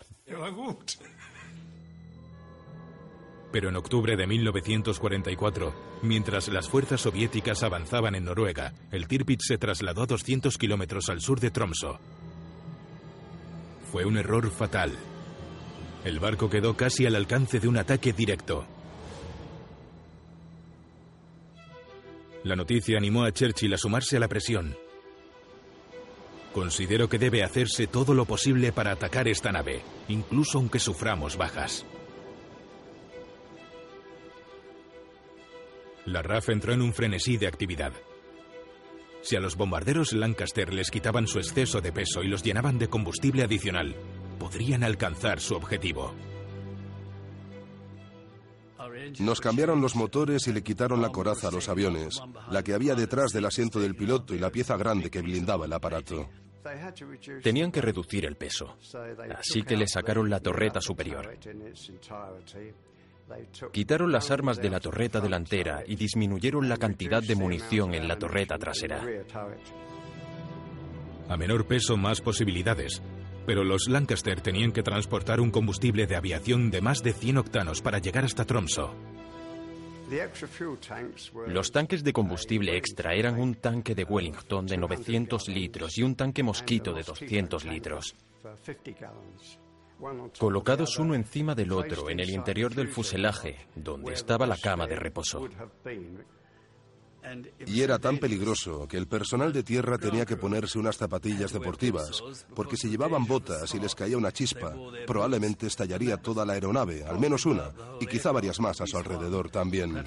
Pero 3.51 3.69
en 3.69 3.75
octubre 3.77 4.17
de 4.17 4.27
1944, 4.27 5.73
mientras 6.01 6.49
las 6.49 6.67
fuerzas 6.67 7.01
soviéticas 7.01 7.63
avanzaban 7.63 8.15
en 8.15 8.25
Noruega, 8.25 8.73
el 8.91 9.07
Tirpitz 9.07 9.45
se 9.47 9.57
trasladó 9.57 10.03
a 10.03 10.07
200 10.07 10.57
kilómetros 10.57 11.09
al 11.09 11.21
sur 11.21 11.39
de 11.39 11.51
Tromsø. 11.51 11.97
Fue 13.91 14.03
un 14.03 14.17
error 14.17 14.49
fatal. 14.51 14.91
El 16.03 16.19
barco 16.19 16.49
quedó 16.49 16.75
casi 16.75 17.05
al 17.05 17.15
alcance 17.15 17.59
de 17.59 17.67
un 17.67 17.77
ataque 17.77 18.11
directo. 18.11 18.65
La 22.43 22.55
noticia 22.55 22.97
animó 22.97 23.23
a 23.23 23.31
Churchill 23.31 23.73
a 23.73 23.77
sumarse 23.77 24.17
a 24.17 24.19
la 24.19 24.27
presión. 24.27 24.75
Considero 26.55 27.09
que 27.09 27.19
debe 27.19 27.43
hacerse 27.43 27.85
todo 27.85 28.13
lo 28.13 28.23
posible 28.23 28.71
para 28.71 28.93
atacar 28.93 29.27
esta 29.27 29.51
nave, 29.51 29.81
incluso 30.07 30.57
aunque 30.57 30.79
suframos 30.79 31.35
bajas. 31.35 31.85
La 36.05 36.21
RAF 36.21 36.47
entró 36.47 36.71
en 36.71 36.81
un 36.81 36.93
frenesí 36.93 37.35
de 37.35 37.47
actividad. 37.47 37.91
Si 39.21 39.35
a 39.35 39.41
los 39.41 39.57
bombarderos 39.57 40.13
Lancaster 40.13 40.73
les 40.73 40.91
quitaban 40.91 41.27
su 41.27 41.39
exceso 41.39 41.81
de 41.81 41.91
peso 41.91 42.23
y 42.23 42.29
los 42.29 42.41
llenaban 42.41 42.79
de 42.79 42.87
combustible 42.87 43.43
adicional, 43.43 43.93
podrían 44.39 44.85
alcanzar 44.85 45.41
su 45.41 45.55
objetivo. 45.55 46.15
Nos 49.19 49.41
cambiaron 49.41 49.81
los 49.81 49.97
motores 49.97 50.47
y 50.47 50.53
le 50.53 50.63
quitaron 50.63 51.01
la 51.01 51.09
coraza 51.09 51.49
a 51.49 51.51
los 51.51 51.67
aviones, 51.67 52.21
la 52.49 52.63
que 52.63 52.73
había 52.73 52.95
detrás 52.95 53.33
del 53.33 53.43
asiento 53.43 53.81
del 53.81 53.95
piloto 53.95 54.33
y 54.33 54.39
la 54.39 54.51
pieza 54.51 54.77
grande 54.77 55.09
que 55.09 55.21
blindaba 55.21 55.65
el 55.65 55.73
aparato. 55.73 56.29
Tenían 57.41 57.71
que 57.71 57.81
reducir 57.81 58.25
el 58.25 58.35
peso, 58.35 58.77
así 59.37 59.63
que 59.63 59.77
le 59.77 59.87
sacaron 59.87 60.29
la 60.29 60.39
torreta 60.39 60.81
superior. 60.81 61.37
Quitaron 63.71 64.11
las 64.11 64.29
armas 64.31 64.57
de 64.57 64.69
la 64.69 64.79
torreta 64.79 65.19
delantera 65.19 65.83
y 65.85 65.95
disminuyeron 65.95 66.69
la 66.69 66.77
cantidad 66.77 67.23
de 67.23 67.35
munición 67.35 67.93
en 67.93 68.07
la 68.07 68.17
torreta 68.17 68.57
trasera. 68.57 69.03
A 71.27 71.37
menor 71.37 71.65
peso, 71.65 71.97
más 71.97 72.21
posibilidades. 72.21 73.01
Pero 73.47 73.63
los 73.63 73.87
Lancaster 73.87 74.41
tenían 74.41 74.71
que 74.71 74.83
transportar 74.83 75.39
un 75.39 75.51
combustible 75.51 76.07
de 76.07 76.15
aviación 76.15 76.71
de 76.71 76.81
más 76.81 77.03
de 77.03 77.13
100 77.13 77.37
octanos 77.37 77.81
para 77.81 77.99
llegar 77.99 78.25
hasta 78.25 78.45
Tromso. 78.45 78.93
Los 81.47 81.71
tanques 81.71 82.03
de 82.03 82.13
combustible 82.13 82.77
extra 82.77 83.13
eran 83.13 83.39
un 83.39 83.55
tanque 83.55 83.95
de 83.95 84.03
Wellington 84.03 84.65
de 84.65 84.77
900 84.77 85.47
litros 85.47 85.97
y 85.97 86.03
un 86.03 86.15
tanque 86.15 86.43
Mosquito 86.43 86.93
de 86.93 87.03
200 87.03 87.65
litros 87.65 88.15
colocados 90.37 90.99
uno 90.99 91.15
encima 91.15 91.55
del 91.55 91.71
otro 91.71 92.09
en 92.09 92.19
el 92.19 92.29
interior 92.29 92.73
del 92.73 92.89
fuselaje, 92.89 93.67
donde 93.75 94.13
estaba 94.13 94.45
la 94.45 94.57
cama 94.57 94.87
de 94.87 94.95
reposo. 94.95 95.47
Y 97.65 97.81
era 97.81 97.99
tan 97.99 98.17
peligroso 98.17 98.87
que 98.87 98.97
el 98.97 99.07
personal 99.07 99.51
de 99.51 99.63
tierra 99.63 99.97
tenía 99.97 100.25
que 100.25 100.37
ponerse 100.37 100.79
unas 100.79 100.97
zapatillas 100.97 101.51
deportivas, 101.51 102.23
porque 102.55 102.77
si 102.77 102.89
llevaban 102.89 103.25
botas 103.25 103.73
y 103.73 103.79
les 103.79 103.95
caía 103.95 104.17
una 104.17 104.31
chispa, 104.31 104.73
probablemente 105.05 105.67
estallaría 105.67 106.17
toda 106.17 106.45
la 106.45 106.53
aeronave, 106.53 107.03
al 107.03 107.19
menos 107.19 107.45
una, 107.45 107.71
y 107.99 108.05
quizá 108.05 108.31
varias 108.31 108.59
más 108.59 108.81
a 108.81 108.87
su 108.87 108.97
alrededor 108.97 109.49
también. 109.49 110.03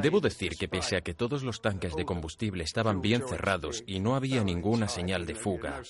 Debo 0.00 0.20
decir 0.20 0.52
que 0.58 0.68
pese 0.68 0.96
a 0.96 1.00
que 1.00 1.14
todos 1.14 1.42
los 1.42 1.60
tanques 1.60 1.96
de 1.96 2.04
combustible 2.04 2.64
estaban 2.64 3.00
bien 3.00 3.26
cerrados 3.26 3.82
y 3.86 3.98
no 3.98 4.14
había 4.14 4.44
ninguna 4.44 4.88
señal 4.88 5.26
de 5.26 5.34
fuga, 5.34 5.82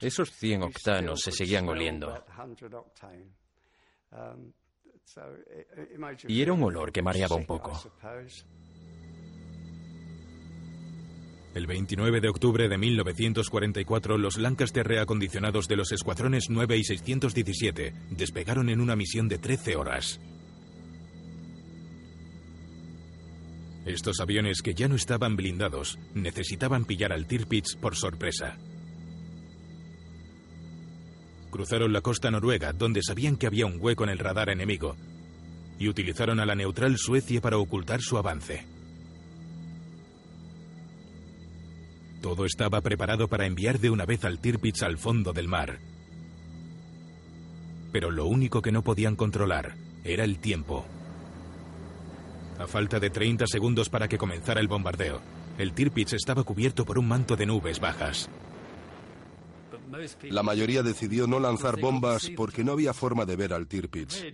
esos 0.00 0.30
100 0.32 0.62
octanos 0.62 1.20
se 1.20 1.32
seguían 1.32 1.68
oliendo. 1.68 2.24
Y 6.28 6.42
era 6.42 6.52
un 6.52 6.62
olor 6.62 6.92
que 6.92 7.02
mareaba 7.02 7.36
un 7.36 7.46
poco. 7.46 7.72
El 11.52 11.66
29 11.66 12.20
de 12.20 12.28
octubre 12.28 12.68
de 12.68 12.78
1944, 12.78 14.18
los 14.18 14.38
Lancaster 14.38 14.86
reacondicionados 14.86 15.66
de 15.66 15.76
los 15.76 15.90
escuadrones 15.90 16.48
9 16.48 16.76
y 16.76 16.84
617 16.84 17.92
despegaron 18.10 18.68
en 18.68 18.80
una 18.80 18.94
misión 18.94 19.28
de 19.28 19.38
13 19.38 19.74
horas. 19.74 20.20
Estos 23.84 24.20
aviones 24.20 24.62
que 24.62 24.74
ya 24.74 24.86
no 24.86 24.94
estaban 24.94 25.34
blindados 25.34 25.98
necesitaban 26.14 26.84
pillar 26.84 27.12
al 27.12 27.26
Tirpitz 27.26 27.74
por 27.74 27.96
sorpresa. 27.96 28.56
Cruzaron 31.50 31.92
la 31.92 32.00
costa 32.00 32.30
noruega, 32.30 32.72
donde 32.72 33.02
sabían 33.02 33.36
que 33.36 33.46
había 33.46 33.66
un 33.66 33.78
hueco 33.80 34.04
en 34.04 34.10
el 34.10 34.18
radar 34.18 34.50
enemigo, 34.50 34.96
y 35.78 35.88
utilizaron 35.88 36.40
a 36.40 36.46
la 36.46 36.54
neutral 36.54 36.96
Suecia 36.98 37.40
para 37.40 37.58
ocultar 37.58 38.00
su 38.00 38.18
avance. 38.18 38.64
Todo 42.20 42.44
estaba 42.44 42.80
preparado 42.82 43.28
para 43.28 43.46
enviar 43.46 43.80
de 43.80 43.90
una 43.90 44.04
vez 44.04 44.24
al 44.24 44.38
Tirpitz 44.38 44.82
al 44.82 44.98
fondo 44.98 45.32
del 45.32 45.48
mar. 45.48 45.78
Pero 47.92 48.10
lo 48.10 48.26
único 48.26 48.60
que 48.60 48.72
no 48.72 48.82
podían 48.82 49.16
controlar 49.16 49.74
era 50.04 50.24
el 50.24 50.38
tiempo. 50.38 50.84
A 52.58 52.66
falta 52.66 53.00
de 53.00 53.08
30 53.08 53.46
segundos 53.46 53.88
para 53.88 54.06
que 54.06 54.18
comenzara 54.18 54.60
el 54.60 54.68
bombardeo, 54.68 55.20
el 55.56 55.72
Tirpitz 55.72 56.12
estaba 56.12 56.44
cubierto 56.44 56.84
por 56.84 56.98
un 56.98 57.08
manto 57.08 57.36
de 57.36 57.46
nubes 57.46 57.80
bajas. 57.80 58.28
La 60.22 60.42
mayoría 60.42 60.82
decidió 60.82 61.26
no 61.26 61.40
lanzar 61.40 61.80
bombas 61.80 62.30
porque 62.36 62.64
no 62.64 62.72
había 62.72 62.92
forma 62.92 63.24
de 63.24 63.36
ver 63.36 63.52
al 63.52 63.66
Tirpitz. 63.66 64.24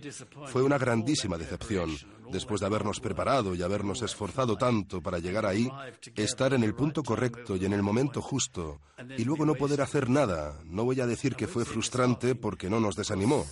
Fue 0.47 0.63
una 0.63 0.77
grandísima 0.77 1.37
decepción. 1.37 1.95
Después 2.31 2.59
de 2.59 2.67
habernos 2.67 2.99
preparado 2.99 3.55
y 3.55 3.61
habernos 3.61 4.01
esforzado 4.01 4.57
tanto 4.57 5.01
para 5.01 5.19
llegar 5.19 5.45
ahí, 5.45 5.69
estar 6.15 6.53
en 6.53 6.63
el 6.63 6.75
punto 6.75 7.01
correcto 7.03 7.55
y 7.55 7.65
en 7.65 7.73
el 7.73 7.81
momento 7.81 8.21
justo, 8.21 8.81
y 9.17 9.23
luego 9.23 9.45
no 9.45 9.55
poder 9.55 9.81
hacer 9.81 10.09
nada. 10.09 10.59
No 10.65 10.83
voy 10.83 10.99
a 10.99 11.07
decir 11.07 11.35
que 11.35 11.47
fue 11.47 11.63
frustrante 11.63 12.35
porque 12.35 12.69
no 12.69 12.79
nos 12.79 12.95
desanimó. 12.95 13.45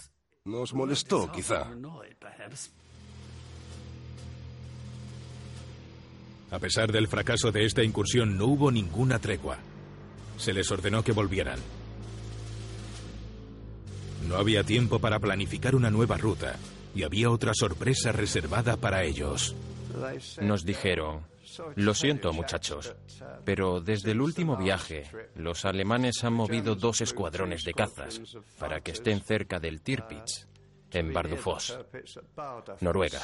Nos 0.44 0.74
molestó, 0.74 1.32
quizá. 1.32 1.70
A 6.52 6.60
pesar 6.60 6.92
del 6.92 7.08
fracaso 7.08 7.52
de 7.52 7.66
esta 7.66 7.84
incursión, 7.84 8.38
no 8.38 8.46
hubo 8.46 8.72
ninguna 8.72 9.20
tregua. 9.20 9.58
Se 10.38 10.54
les 10.54 10.70
ordenó 10.72 11.04
que 11.04 11.12
volvieran. 11.12 11.60
No 14.28 14.38
había 14.38 14.64
tiempo 14.64 15.00
para 15.00 15.20
planificar 15.20 15.76
una 15.76 15.92
nueva 15.92 16.18
ruta 16.18 16.56
y 16.94 17.04
había 17.04 17.30
otra 17.30 17.54
sorpresa 17.54 18.12
reservada 18.12 18.78
para 18.78 19.04
ellos. 19.04 19.56
Nos 20.42 20.64
dijeron, 20.64 21.22
lo 21.76 21.94
siento 21.94 22.34
muchachos, 22.34 22.96
pero 23.44 23.80
desde 23.82 24.12
el 24.12 24.22
último 24.22 24.58
viaje 24.58 25.04
los 25.36 25.66
alemanes 25.66 26.24
han 26.24 26.34
movido 26.34 26.76
dos 26.76 27.02
escuadrones 27.02 27.64
de 27.64 27.74
cazas 27.74 28.22
para 28.60 28.82
que 28.82 28.92
estén 28.92 29.22
cerca 29.22 29.60
del 29.60 29.82
Tirpitz, 29.82 30.48
en 30.92 31.14
Bardufoss, 31.14 31.78
Noruega. 32.82 33.22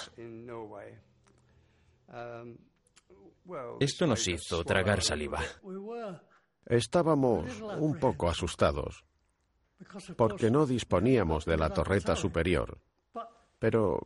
Esto 3.80 4.08
nos 4.08 4.28
hizo 4.28 4.64
tragar 4.64 5.02
saliva. 5.02 5.42
Estábamos 6.66 7.62
un 7.62 7.98
poco 7.98 8.30
asustados, 8.30 9.04
porque 10.15 10.52
no 10.52 10.65
disponíamos 10.65 11.46
de 11.46 11.58
la 11.58 11.70
torreta 11.70 12.15
superior. 12.15 12.80
Pero, 13.60 14.02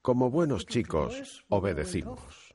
como 0.00 0.30
buenos 0.30 0.66
chicos, 0.66 1.44
obedecimos. 1.48 2.54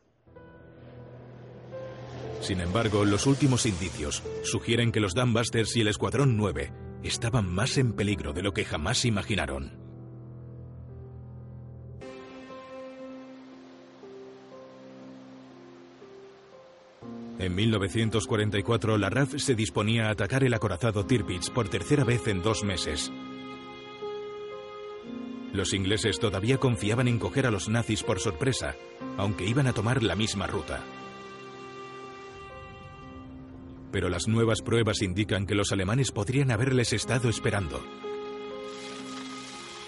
Sin 2.41 2.61
embargo, 2.61 3.03
los 3.03 3.25
últimos 3.25 3.65
indicios 3.65 4.23
sugieren 4.43 4.91
que 4.91 4.99
los 4.99 5.13
Dunbusters 5.13 5.75
y 5.75 5.81
el 5.81 5.87
Escuadrón 5.87 6.37
9 6.37 6.71
estaban 7.03 7.51
más 7.51 7.77
en 7.77 7.93
peligro 7.93 8.33
de 8.33 8.43
lo 8.43 8.53
que 8.53 8.65
jamás 8.65 9.05
imaginaron. 9.05 9.86
En 17.39 17.53
1944, 17.53 18.97
la 18.97 19.09
RAF 19.09 19.35
se 19.37 19.53
disponía 19.53 20.07
a 20.07 20.11
atacar 20.11 20.43
el 20.43 20.55
acorazado 20.55 21.05
Tirpitz 21.05 21.51
por 21.51 21.69
tercera 21.69 22.03
vez 22.03 22.27
en 22.27 22.41
dos 22.41 22.63
meses. 22.63 23.11
Los 25.53 25.73
ingleses 25.73 26.19
todavía 26.19 26.57
confiaban 26.57 27.07
en 27.07 27.19
coger 27.19 27.45
a 27.45 27.51
los 27.51 27.69
nazis 27.69 28.03
por 28.03 28.19
sorpresa, 28.19 28.75
aunque 29.17 29.45
iban 29.45 29.67
a 29.67 29.73
tomar 29.73 30.01
la 30.01 30.15
misma 30.15 30.47
ruta. 30.47 30.83
Pero 33.91 34.09
las 34.09 34.27
nuevas 34.27 34.61
pruebas 34.61 35.01
indican 35.01 35.45
que 35.45 35.55
los 35.55 35.71
alemanes 35.71 36.11
podrían 36.11 36.51
haberles 36.51 36.91
estado 36.91 37.29
esperando. 37.29 37.81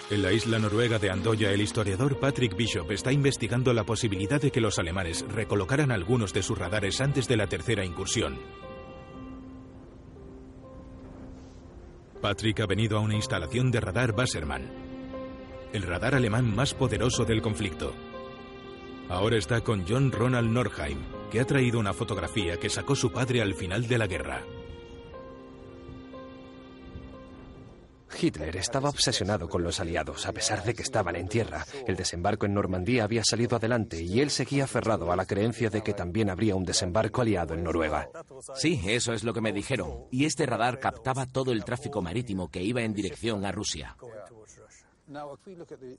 En 0.09 0.23
la 0.23 0.31
isla 0.31 0.57
noruega 0.57 0.97
de 0.97 1.11
Andoya, 1.11 1.51
el 1.51 1.61
historiador 1.61 2.19
Patrick 2.19 2.55
Bishop 2.55 2.89
está 2.91 3.11
investigando 3.11 3.73
la 3.73 3.83
posibilidad 3.83 4.41
de 4.41 4.49
que 4.49 4.59
los 4.59 4.79
alemanes 4.79 5.23
recolocaran 5.29 5.91
algunos 5.91 6.33
de 6.33 6.41
sus 6.41 6.57
radares 6.57 6.99
antes 6.99 7.27
de 7.27 7.37
la 7.37 7.45
tercera 7.45 7.85
incursión. 7.85 8.39
Patrick 12.19 12.59
ha 12.59 12.65
venido 12.65 12.97
a 12.97 13.01
una 13.01 13.13
instalación 13.13 13.69
de 13.69 13.81
radar 13.81 14.15
Wassermann, 14.17 14.71
el 15.73 15.83
radar 15.83 16.15
alemán 16.15 16.55
más 16.55 16.73
poderoso 16.73 17.23
del 17.23 17.43
conflicto. 17.43 17.93
Ahora 19.09 19.37
está 19.37 19.61
con 19.61 19.85
John 19.87 20.11
Ronald 20.11 20.49
Norheim, 20.49 20.97
que 21.29 21.39
ha 21.39 21.45
traído 21.45 21.79
una 21.79 21.93
fotografía 21.93 22.57
que 22.57 22.71
sacó 22.71 22.95
su 22.95 23.11
padre 23.11 23.43
al 23.43 23.53
final 23.53 23.87
de 23.87 23.97
la 23.99 24.07
guerra. 24.07 24.43
Hitler 28.17 28.55
estaba 28.57 28.89
obsesionado 28.89 29.47
con 29.49 29.63
los 29.63 29.79
aliados, 29.79 30.25
a 30.25 30.33
pesar 30.33 30.63
de 30.63 30.73
que 30.73 30.83
estaban 30.83 31.15
en 31.15 31.27
tierra. 31.27 31.65
El 31.87 31.95
desembarco 31.95 32.45
en 32.45 32.53
Normandía 32.53 33.03
había 33.03 33.23
salido 33.23 33.57
adelante 33.57 34.01
y 34.01 34.21
él 34.21 34.29
seguía 34.29 34.65
aferrado 34.65 35.11
a 35.11 35.15
la 35.15 35.25
creencia 35.25 35.69
de 35.69 35.81
que 35.81 35.93
también 35.93 36.29
habría 36.29 36.55
un 36.55 36.65
desembarco 36.65 37.21
aliado 37.21 37.53
en 37.53 37.63
Noruega. 37.63 38.09
Sí, 38.55 38.81
eso 38.85 39.13
es 39.13 39.23
lo 39.23 39.33
que 39.33 39.41
me 39.41 39.53
dijeron. 39.53 40.05
Y 40.11 40.25
este 40.25 40.45
radar 40.45 40.79
captaba 40.79 41.25
todo 41.25 41.51
el 41.51 41.63
tráfico 41.63 42.01
marítimo 42.01 42.49
que 42.49 42.61
iba 42.61 42.81
en 42.81 42.93
dirección 42.93 43.45
a 43.45 43.51
Rusia. 43.51 43.95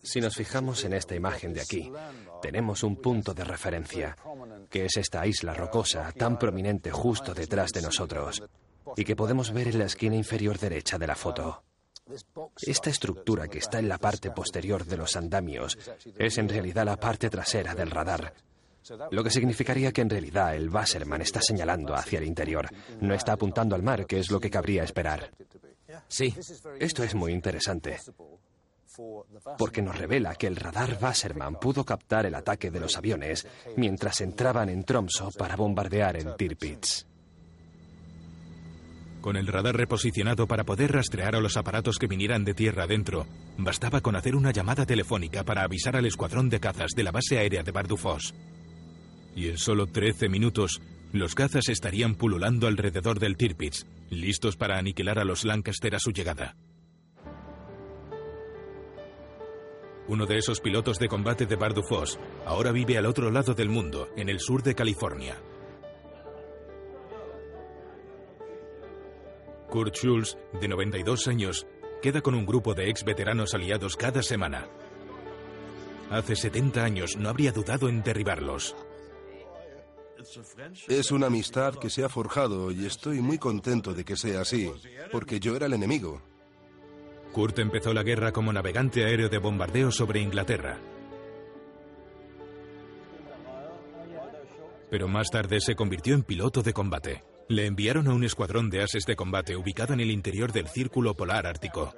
Si 0.03 0.20
nos 0.20 0.37
fijamos 0.37 0.85
en 0.85 0.92
esta 0.92 1.16
imagen 1.16 1.53
de 1.53 1.61
aquí, 1.61 1.90
tenemos 2.40 2.85
un 2.85 2.96
punto 2.96 3.35
de 3.35 3.42
referencia, 3.42 4.16
que 4.68 4.85
es 4.85 4.96
esta 4.96 5.27
isla 5.27 5.53
rocosa 5.53 6.12
tan 6.12 6.38
prominente 6.38 6.92
justo 6.92 7.35
detrás 7.35 7.73
de 7.73 7.83
nosotros 7.83 8.42
y 8.96 9.05
que 9.05 9.16
podemos 9.16 9.53
ver 9.53 9.68
en 9.68 9.79
la 9.81 9.87
esquina 9.87 10.14
inferior 10.14 10.59
derecha 10.59 10.96
de 10.99 11.07
la 11.09 11.16
foto. 11.16 11.64
Esta 12.62 12.90
estructura 12.90 13.49
que 13.49 13.59
está 13.59 13.79
en 13.79 13.88
la 13.88 13.99
parte 13.99 14.31
posterior 14.31 14.85
de 14.85 14.96
los 14.96 15.16
andamios 15.16 15.79
es 16.18 16.38
en 16.38 16.49
realidad 16.49 16.85
la 16.85 16.96
parte 16.96 17.31
trasera 17.31 17.75
del 17.75 17.90
radar, 17.90 18.35
lo 19.11 19.23
que 19.23 19.31
significaría 19.31 19.92
que 19.92 20.01
en 20.01 20.11
realidad 20.11 20.55
el 20.55 20.70
Wasserman 20.70 21.20
está 21.23 21.40
señalando 21.42 21.94
hacia 21.94 22.18
el 22.18 22.25
interior, 22.25 22.68
no 23.01 23.14
está 23.14 23.33
apuntando 23.33 23.75
al 23.75 23.83
mar, 23.83 24.07
que 24.07 24.18
es 24.18 24.31
lo 24.31 24.40
que 24.40 24.51
cabría 24.51 24.85
esperar. 24.85 25.31
Sí, 26.09 26.35
esto 26.79 27.03
es 27.03 27.14
muy 27.14 27.33
interesante, 27.33 27.99
porque 29.59 29.83
nos 29.83 29.96
revela 29.96 30.35
que 30.35 30.46
el 30.46 30.57
radar 30.57 30.99
Wasserman 31.01 31.57
pudo 31.57 31.85
captar 31.85 32.27
el 32.27 32.35
ataque 32.35 32.70
de 32.70 32.81
los 32.81 32.96
aviones 32.96 33.46
mientras 33.77 34.20
entraban 34.20 34.68
en 34.68 34.85
Tromso 34.85 35.31
para 35.37 35.57
bombardear 35.57 36.16
en 36.16 36.37
Tirpitz. 36.37 37.07
Con 39.20 39.37
el 39.37 39.46
radar 39.46 39.76
reposicionado 39.76 40.46
para 40.46 40.64
poder 40.64 40.92
rastrear 40.92 41.37
a 41.37 41.40
los 41.40 41.59
aparatos 41.59 41.98
que 41.98 42.06
vinieran 42.06 42.44
de 42.44 42.54
tierra 42.54 42.85
adentro, 42.85 43.26
bastaba 43.59 44.00
con 44.00 44.16
hacer 44.16 44.35
una 44.35 44.50
llamada 44.50 44.87
telefónica 44.87 45.44
para 45.44 45.62
avisar 45.62 45.94
al 45.96 46.06
escuadrón 46.06 46.48
de 46.48 46.59
cazas 46.59 46.92
de 46.96 47.02
la 47.02 47.11
base 47.11 47.38
aérea 47.38 47.62
de 47.62 47.70
Bardufos. 47.70 48.35
Y 49.37 49.48
en 49.48 49.59
solo 49.59 49.87
13 49.87 50.30
minutos, 50.30 50.80
los 51.12 51.35
cazas 51.35 51.68
estarían 51.68 52.14
pululando 52.14 52.66
alrededor 52.66 53.18
del 53.18 53.37
Tirpitz, 53.37 53.85
listos 54.09 54.56
para 54.56 54.78
aniquilar 54.78 55.18
a 55.18 55.24
los 55.24 55.44
Lancaster 55.44 55.94
a 55.94 55.98
su 55.98 56.12
llegada. 56.12 56.56
Uno 60.09 60.26
de 60.26 60.38
esos 60.38 60.61
pilotos 60.61 60.98
de 60.98 61.09
combate 61.09 61.46
de 61.46 61.56
Bardufos 61.56 62.18
ahora 62.46 62.72
vive 62.72 62.96
al 62.96 63.06
otro 63.06 63.30
lado 63.30 63.54
del 63.54 63.68
mundo, 63.68 64.09
en 64.16 64.28
el 64.28 64.40
sur 64.40 64.62
de 64.62 64.74
California. 64.74 65.37
Kurt 69.70 69.94
Schulz, 69.94 70.37
de 70.61 70.68
92 70.68 71.28
años, 71.28 71.66
queda 72.02 72.20
con 72.20 72.35
un 72.35 72.44
grupo 72.44 72.74
de 72.74 72.90
ex 72.90 73.04
veteranos 73.04 73.54
aliados 73.54 73.96
cada 73.96 74.22
semana. 74.22 74.68
Hace 76.11 76.35
70 76.35 76.83
años 76.83 77.16
no 77.16 77.28
habría 77.28 77.52
dudado 77.52 77.88
en 77.88 78.02
derribarlos. 78.02 78.74
Es 80.88 81.12
una 81.12 81.28
amistad 81.28 81.76
que 81.76 81.88
se 81.88 82.04
ha 82.04 82.09
forjado 82.09 82.72
y 82.72 82.85
estoy 82.85 83.20
muy 83.20 83.38
contento 83.38 83.94
de 83.94 84.04
que 84.04 84.16
sea 84.16 84.40
así, 84.40 84.70
porque 85.12 85.38
yo 85.38 85.56
era 85.56 85.66
el 85.66 85.72
enemigo. 85.72 86.20
Kurt 87.33 87.59
empezó 87.61 87.94
la 87.94 88.02
guerra 88.02 88.33
como 88.33 88.52
navegante 88.52 89.04
aéreo 89.04 89.28
de 89.28 89.38
bombardeo 89.38 89.92
sobre 89.92 90.20
Inglaterra. 90.20 90.78
Pero 94.90 95.06
más 95.06 95.28
tarde 95.30 95.61
se 95.61 95.76
convirtió 95.76 96.14
en 96.14 96.24
piloto 96.24 96.62
de 96.62 96.72
combate. 96.72 97.29
Le 97.50 97.66
enviaron 97.66 98.06
a 98.06 98.14
un 98.14 98.22
escuadrón 98.22 98.70
de 98.70 98.80
ases 98.80 99.04
de 99.06 99.16
combate 99.16 99.56
ubicado 99.56 99.92
en 99.92 99.98
el 99.98 100.12
interior 100.12 100.52
del 100.52 100.68
Círculo 100.68 101.16
Polar 101.16 101.48
Ártico. 101.48 101.92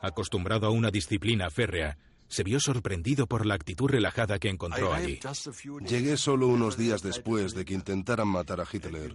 Acostumbrado 0.00 0.66
a 0.66 0.70
una 0.70 0.90
disciplina 0.90 1.50
férrea, 1.50 1.98
se 2.28 2.42
vio 2.42 2.58
sorprendido 2.58 3.26
por 3.26 3.44
la 3.44 3.52
actitud 3.52 3.90
relajada 3.90 4.38
que 4.38 4.48
encontró 4.48 4.94
allí. 4.94 5.20
Llegué 5.86 6.16
solo 6.16 6.48
unos 6.48 6.78
días 6.78 7.02
después 7.02 7.52
de 7.52 7.66
que 7.66 7.74
intentaran 7.74 8.26
matar 8.26 8.62
a 8.62 8.66
Hitler. 8.72 9.12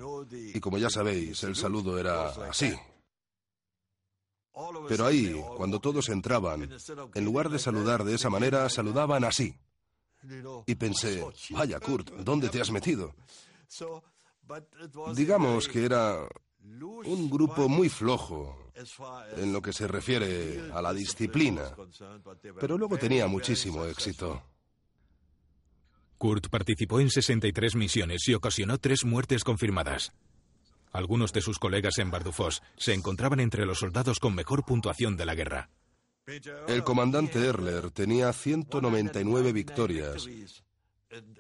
Y 0.54 0.60
como 0.60 0.78
ya 0.78 0.92
sabéis, 0.92 1.44
el 1.46 1.56
saludo 1.56 1.98
era 1.98 2.28
así. 2.48 2.76
Pero 4.88 5.08
ahí, 5.08 5.36
cuando 5.58 5.80
todos 5.80 6.10
entraban, 6.10 6.70
en 7.16 7.26
lugar 7.26 7.50
de 7.50 7.58
saludar 7.58 8.04
de 8.04 8.14
esa 8.14 8.30
manera, 8.30 8.70
saludaban 8.70 9.24
así. 9.24 9.58
Y 10.68 10.76
pensé, 10.76 11.26
vaya 11.50 11.80
Kurt, 11.80 12.12
¿dónde 12.18 12.50
te 12.50 12.62
has 12.62 12.70
metido? 12.70 13.16
Digamos 15.16 15.68
que 15.68 15.86
era 15.86 16.28
un 16.80 17.30
grupo 17.30 17.70
muy 17.70 17.90
flojo 17.90 18.72
en 19.38 19.54
lo 19.54 19.62
que 19.62 19.74
se 19.74 19.88
refiere 19.88 20.70
a 20.74 20.82
la 20.82 20.94
disciplina, 20.94 21.76
pero 22.60 22.78
luego 22.78 22.98
tenía 22.98 23.28
muchísimo 23.28 23.86
éxito. 23.86 24.44
Kurt 26.18 26.50
participó 26.50 27.00
en 27.00 27.10
63 27.10 27.76
misiones 27.76 28.28
y 28.28 28.34
ocasionó 28.34 28.80
tres 28.80 29.06
muertes 29.06 29.44
confirmadas. 29.44 30.14
Algunos 30.92 31.32
de 31.32 31.42
sus 31.42 31.60
colegas 31.60 32.00
en 32.00 32.10
Bardufos 32.10 32.64
se 32.76 32.94
encontraban 32.94 33.40
entre 33.40 33.66
los 33.66 33.80
soldados 33.80 34.20
con 34.20 34.34
mejor 34.34 34.66
puntuación 34.66 35.16
de 35.16 35.26
la 35.26 35.36
guerra. 35.36 35.70
El 36.68 36.84
comandante 36.84 37.40
Erler 37.46 37.92
tenía 37.92 38.34
199 38.34 39.54
victorias 39.54 40.28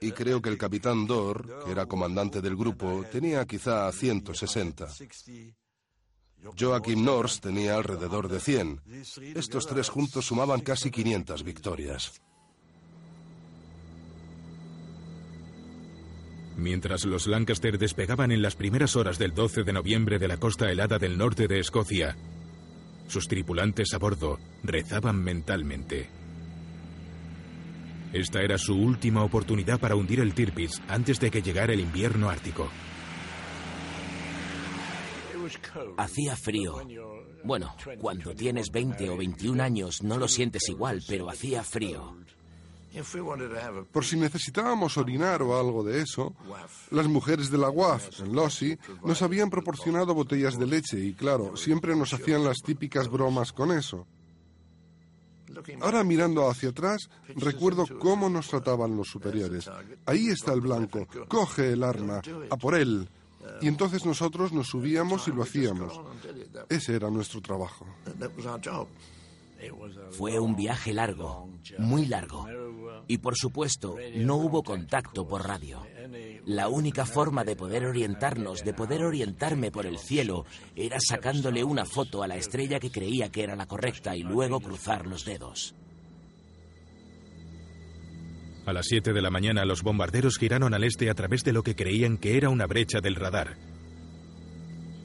y 0.01 0.12
creo 0.12 0.41
que 0.41 0.49
el 0.49 0.58
capitán 0.58 1.08
Dor, 1.08 1.63
que 1.65 1.71
era 1.71 1.86
comandante 1.86 2.41
del 2.41 2.56
grupo, 2.56 3.03
tenía 3.12 3.45
quizá 3.45 3.91
160. 3.91 4.88
Joachim 6.58 7.03
Nors 7.03 7.41
tenía 7.41 7.75
alrededor 7.75 8.30
de 8.30 8.39
100. 8.39 8.82
Estos 9.36 9.67
tres 9.67 9.89
juntos 9.89 10.25
sumaban 10.25 10.62
casi 10.62 10.91
500 10.91 11.43
victorias. 11.43 12.21
Mientras 16.58 17.06
los 17.06 17.27
Lancaster 17.27 17.77
despegaban 17.77 18.32
en 18.32 18.41
las 18.41 18.56
primeras 18.56 18.95
horas 18.95 19.19
del 19.19 19.34
12 19.34 19.63
de 19.63 19.73
noviembre 19.73 20.17
de 20.17 20.27
la 20.27 20.38
costa 20.38 20.71
helada 20.71 20.97
del 20.97 21.17
norte 21.17 21.47
de 21.47 21.60
Escocia, 21.60 22.15
sus 23.08 23.27
tripulantes 23.27 23.93
a 23.93 23.99
bordo 23.99 24.39
rezaban 24.63 25.23
mentalmente. 25.23 26.16
Esta 28.13 28.41
era 28.41 28.57
su 28.57 28.75
última 28.75 29.23
oportunidad 29.23 29.79
para 29.79 29.95
hundir 29.95 30.19
el 30.19 30.33
Tirpitz 30.33 30.81
antes 30.87 31.19
de 31.19 31.29
que 31.29 31.41
llegara 31.41 31.73
el 31.73 31.81
invierno 31.81 32.29
ártico. 32.29 32.69
Hacía 35.97 36.35
frío. 36.35 36.81
Bueno, 37.43 37.75
cuando 37.99 38.33
tienes 38.33 38.71
20 38.71 39.09
o 39.09 39.17
21 39.17 39.63
años 39.63 40.03
no 40.03 40.17
lo 40.17 40.27
sientes 40.27 40.67
igual, 40.69 41.01
pero 41.07 41.29
hacía 41.29 41.63
frío. 41.63 42.17
Por 43.91 44.05
si 44.05 44.17
necesitábamos 44.17 44.97
orinar 44.97 45.41
o 45.43 45.59
algo 45.59 45.83
de 45.83 46.01
eso, 46.01 46.33
las 46.89 47.07
mujeres 47.07 47.51
de 47.51 47.57
la 47.57 47.69
WAF 47.69 48.21
en 48.21 48.33
Lossi 48.33 48.77
nos 49.03 49.21
habían 49.21 49.49
proporcionado 49.49 50.15
botellas 50.15 50.57
de 50.57 50.65
leche 50.65 50.99
y 50.99 51.13
claro, 51.13 51.55
siempre 51.55 51.95
nos 51.95 52.13
hacían 52.13 52.43
las 52.43 52.57
típicas 52.57 53.07
bromas 53.07 53.51
con 53.51 53.71
eso. 53.71 54.07
Ahora 55.81 56.03
mirando 56.03 56.49
hacia 56.49 56.69
atrás, 56.69 57.09
recuerdo 57.35 57.85
cómo 57.99 58.29
nos 58.29 58.47
trataban 58.47 58.95
los 58.95 59.07
superiores. 59.07 59.69
Ahí 60.05 60.27
está 60.29 60.53
el 60.53 60.61
blanco, 60.61 61.07
coge 61.27 61.73
el 61.73 61.83
arma, 61.83 62.21
a 62.49 62.57
por 62.57 62.75
él. 62.75 63.07
Y 63.61 63.67
entonces 63.67 64.05
nosotros 64.05 64.51
nos 64.51 64.67
subíamos 64.67 65.27
y 65.27 65.31
lo 65.31 65.43
hacíamos. 65.43 65.99
Ese 66.69 66.95
era 66.95 67.09
nuestro 67.09 67.41
trabajo. 67.41 67.85
Fue 70.11 70.39
un 70.39 70.55
viaje 70.55 70.93
largo, 70.93 71.49
muy 71.77 72.05
largo. 72.05 72.47
Y 73.07 73.19
por 73.19 73.35
supuesto, 73.37 73.95
no 74.15 74.35
hubo 74.35 74.63
contacto 74.63 75.27
por 75.27 75.47
radio. 75.47 75.85
La 76.45 76.69
única 76.69 77.05
forma 77.05 77.43
de 77.43 77.55
poder 77.55 77.85
orientarnos, 77.85 78.63
de 78.63 78.73
poder 78.73 79.03
orientarme 79.03 79.71
por 79.71 79.85
el 79.85 79.97
cielo, 79.97 80.45
era 80.75 80.97
sacándole 80.99 81.63
una 81.63 81.85
foto 81.85 82.23
a 82.23 82.27
la 82.27 82.37
estrella 82.37 82.79
que 82.79 82.91
creía 82.91 83.29
que 83.29 83.43
era 83.43 83.55
la 83.55 83.65
correcta 83.65 84.15
y 84.15 84.23
luego 84.23 84.59
cruzar 84.59 85.07
los 85.07 85.25
dedos. 85.25 85.75
A 88.65 88.73
las 88.73 88.85
7 88.87 89.13
de 89.13 89.21
la 89.21 89.29
mañana 89.29 89.63
los 89.63 89.81
bombarderos 89.81 90.37
giraron 90.37 90.73
al 90.73 90.83
este 90.83 91.09
a 91.09 91.13
través 91.13 91.43
de 91.43 91.53
lo 91.53 91.63
que 91.63 91.75
creían 91.75 92.17
que 92.17 92.35
era 92.35 92.49
una 92.49 92.65
brecha 92.65 92.99
del 92.99 93.15
radar. 93.15 93.55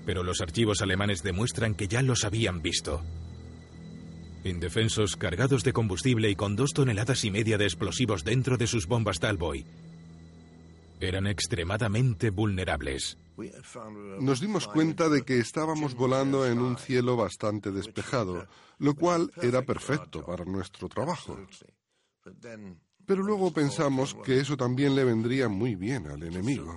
Pero 0.04 0.24
los 0.24 0.40
archivos 0.40 0.82
alemanes 0.82 1.22
demuestran 1.22 1.74
que 1.74 1.86
ya 1.86 2.02
los 2.02 2.24
habían 2.24 2.60
visto. 2.60 3.04
Indefensos, 4.44 5.16
cargados 5.16 5.62
de 5.62 5.72
combustible 5.72 6.28
y 6.28 6.34
con 6.34 6.56
dos 6.56 6.72
toneladas 6.72 7.24
y 7.24 7.30
media 7.30 7.58
de 7.58 7.64
explosivos 7.64 8.24
dentro 8.24 8.56
de 8.56 8.66
sus 8.66 8.86
bombas 8.86 9.20
Talboy, 9.20 9.64
eran 11.00 11.26
extremadamente 11.26 12.30
vulnerables. 12.30 13.18
Nos 14.20 14.40
dimos 14.40 14.68
cuenta 14.68 15.08
de 15.08 15.22
que 15.22 15.38
estábamos 15.38 15.94
volando 15.94 16.46
en 16.46 16.58
un 16.58 16.76
cielo 16.76 17.16
bastante 17.16 17.70
despejado, 17.70 18.46
lo 18.78 18.94
cual 18.94 19.32
era 19.40 19.62
perfecto 19.62 20.24
para 20.24 20.44
nuestro 20.44 20.88
trabajo. 20.88 21.38
Pero 23.04 23.22
luego 23.22 23.52
pensamos 23.52 24.14
que 24.24 24.38
eso 24.38 24.56
también 24.56 24.94
le 24.94 25.04
vendría 25.04 25.48
muy 25.48 25.74
bien 25.74 26.06
al 26.06 26.22
enemigo. 26.22 26.74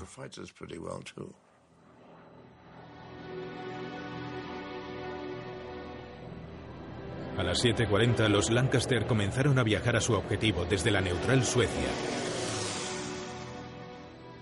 A 7.38 7.43
las 7.43 7.63
7.40 7.63 8.30
los 8.30 8.50
Lancaster 8.50 9.06
comenzaron 9.06 9.60
a 9.60 9.63
viajar 9.63 9.98
a 9.98 10.02
su 10.02 10.13
objetivo 10.13 10.65
desde 10.65 10.91
la 10.91 11.02
neutral 11.02 11.43
Suecia. 11.43 11.89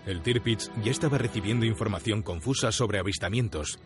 El 0.05 0.21
Tirpitz 0.21 0.69
ya 0.83 0.91
estaba 0.91 1.17
recibiendo 1.17 1.65
información 1.65 2.21
confusa 2.21 2.71
sobre 2.71 2.99
avistamientos. 2.99 3.79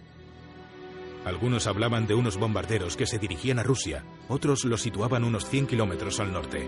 Algunos 1.24 1.68
hablaban 1.68 2.08
de 2.08 2.16
unos 2.16 2.38
bombarderos 2.38 2.98
que 2.98 3.06
se 3.06 3.20
dirigían 3.20 3.60
a 3.60 3.64
Rusia, 3.64 4.04
otros 4.28 4.66
los 4.66 4.82
situaban 4.82 5.24
unos 5.24 5.46
100 5.46 5.68
kilómetros 5.68 6.20
al 6.20 6.34
norte. 6.34 6.68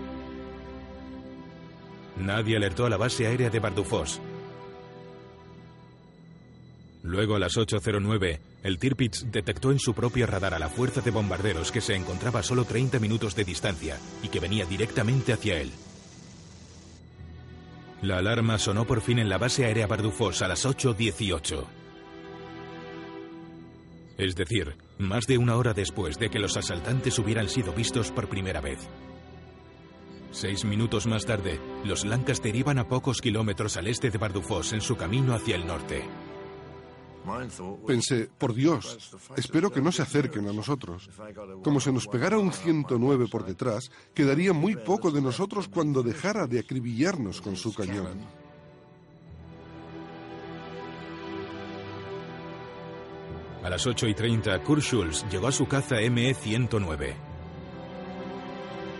Nadie 2.18 2.56
alertó 2.56 2.86
a 2.86 2.90
la 2.90 2.96
base 2.96 3.26
aérea 3.26 3.50
de 3.50 3.60
Bardufos. 3.60 4.20
Luego 7.02 7.36
a 7.36 7.38
las 7.38 7.56
8.09, 7.56 8.40
el 8.62 8.78
Tirpitz 8.78 9.24
detectó 9.30 9.70
en 9.72 9.78
su 9.78 9.94
propio 9.94 10.26
radar 10.26 10.54
a 10.54 10.58
la 10.58 10.68
fuerza 10.68 11.00
de 11.00 11.10
bombarderos 11.10 11.72
que 11.72 11.80
se 11.80 11.94
encontraba 11.94 12.40
a 12.40 12.42
solo 12.42 12.64
30 12.64 12.98
minutos 12.98 13.34
de 13.34 13.44
distancia 13.44 13.98
y 14.22 14.28
que 14.28 14.40
venía 14.40 14.66
directamente 14.66 15.32
hacia 15.32 15.60
él. 15.60 15.70
La 18.02 18.18
alarma 18.18 18.58
sonó 18.58 18.86
por 18.86 19.00
fin 19.02 19.18
en 19.18 19.28
la 19.28 19.38
base 19.38 19.64
aérea 19.64 19.86
Bardufos 19.86 20.42
a 20.42 20.48
las 20.48 20.64
8.18. 20.66 21.64
Es 24.18 24.36
decir, 24.36 24.76
más 24.98 25.26
de 25.26 25.38
una 25.38 25.56
hora 25.56 25.72
después 25.72 26.18
de 26.18 26.30
que 26.30 26.38
los 26.38 26.56
asaltantes 26.56 27.18
hubieran 27.18 27.48
sido 27.48 27.72
vistos 27.72 28.10
por 28.10 28.28
primera 28.28 28.60
vez. 28.60 28.78
Seis 30.32 30.64
minutos 30.64 31.06
más 31.06 31.24
tarde, 31.24 31.58
los 31.84 32.04
Lancaster 32.04 32.54
iban 32.54 32.78
a 32.78 32.86
pocos 32.86 33.20
kilómetros 33.20 33.76
al 33.76 33.88
este 33.88 34.10
de 34.10 34.18
Bardufos 34.18 34.72
en 34.72 34.80
su 34.80 34.96
camino 34.96 35.34
hacia 35.34 35.56
el 35.56 35.66
norte. 35.66 36.04
Pensé, 37.86 38.28
por 38.38 38.54
Dios, 38.54 39.16
espero 39.36 39.70
que 39.70 39.82
no 39.82 39.92
se 39.92 40.02
acerquen 40.02 40.48
a 40.48 40.52
nosotros. 40.52 41.10
Como 41.62 41.80
se 41.80 41.92
nos 41.92 42.06
pegara 42.06 42.38
un 42.38 42.52
109 42.52 43.26
por 43.30 43.44
detrás, 43.44 43.90
quedaría 44.14 44.52
muy 44.52 44.76
poco 44.76 45.10
de 45.10 45.20
nosotros 45.20 45.68
cuando 45.68 46.02
dejara 46.02 46.46
de 46.46 46.60
acribillarnos 46.60 47.40
con 47.40 47.56
su 47.56 47.74
cañón. 47.74 48.26
A 53.62 53.68
las 53.68 53.86
8 53.86 54.08
y 54.08 54.14
30, 54.14 54.62
Kurt 54.62 54.82
Schulz 54.82 55.26
llegó 55.30 55.48
a 55.48 55.52
su 55.52 55.66
caza 55.66 55.96
ME-109. 55.96 57.14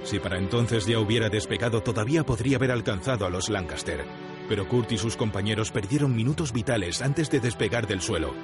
Si 0.04 0.18
para 0.18 0.38
entonces 0.38 0.87
ya 0.87 0.98
hubiera 0.98 1.30
despegado, 1.30 1.83
todavía 1.83 2.24
podría 2.24 2.56
haber 2.56 2.70
alcanzado 2.70 3.26
a 3.26 3.30
los 3.30 3.48
Lancaster. 3.48 4.04
Pero 4.50 4.66
Kurt 4.66 4.90
y 4.90 4.98
sus 4.98 5.16
compañeros 5.16 5.70
perdieron 5.70 6.16
minutos 6.16 6.52
vitales 6.52 7.02
antes 7.02 7.30
de 7.30 7.38
despegar 7.38 7.86
del 7.86 8.00
suelo. 8.00 8.34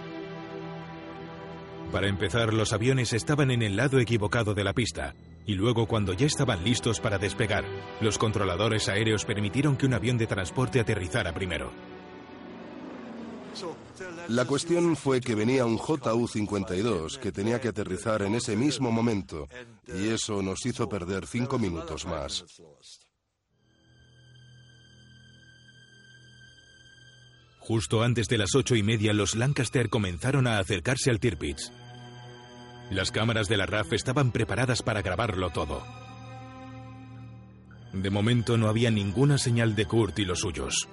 Para 1.90 2.06
empezar, 2.06 2.54
los 2.54 2.72
aviones 2.72 3.12
estaban 3.12 3.50
en 3.50 3.60
el 3.60 3.76
lado 3.76 3.98
equivocado 3.98 4.54
de 4.54 4.62
la 4.62 4.72
pista, 4.72 5.16
y 5.46 5.54
luego 5.54 5.86
cuando 5.86 6.12
ya 6.12 6.26
estaban 6.26 6.62
listos 6.62 7.00
para 7.00 7.18
despegar, 7.18 7.64
los 8.00 8.18
controladores 8.18 8.88
aéreos 8.88 9.24
permitieron 9.24 9.76
que 9.76 9.86
un 9.86 9.94
avión 9.94 10.16
de 10.16 10.28
transporte 10.28 10.78
aterrizara 10.78 11.34
primero. 11.34 11.72
La 14.28 14.44
cuestión 14.44 14.94
fue 14.94 15.20
que 15.20 15.34
venía 15.34 15.66
un 15.66 15.76
JU-52 15.76 17.18
que 17.18 17.32
tenía 17.32 17.60
que 17.60 17.68
aterrizar 17.68 18.22
en 18.22 18.36
ese 18.36 18.54
mismo 18.54 18.92
momento, 18.92 19.48
y 19.88 20.10
eso 20.10 20.40
nos 20.40 20.64
hizo 20.66 20.88
perder 20.88 21.26
cinco 21.26 21.58
minutos 21.58 22.06
más. 22.06 22.44
Justo 27.66 28.04
antes 28.04 28.28
de 28.28 28.38
las 28.38 28.54
ocho 28.54 28.76
y 28.76 28.84
media, 28.84 29.12
los 29.12 29.34
Lancaster 29.34 29.88
comenzaron 29.88 30.46
a 30.46 30.60
acercarse 30.60 31.10
al 31.10 31.18
Tirpitz. 31.18 31.72
Las 32.90 33.10
cámaras 33.10 33.48
de 33.48 33.56
la 33.56 33.66
RAF 33.66 33.92
estaban 33.92 34.30
preparadas 34.30 34.82
para 34.82 35.02
grabarlo 35.02 35.50
todo. 35.50 35.82
De 37.92 38.08
momento 38.08 38.56
no 38.56 38.68
había 38.68 38.92
ninguna 38.92 39.36
señal 39.36 39.74
de 39.74 39.84
Kurt 39.84 40.16
y 40.20 40.24
los 40.24 40.40
suyos. 40.40 40.88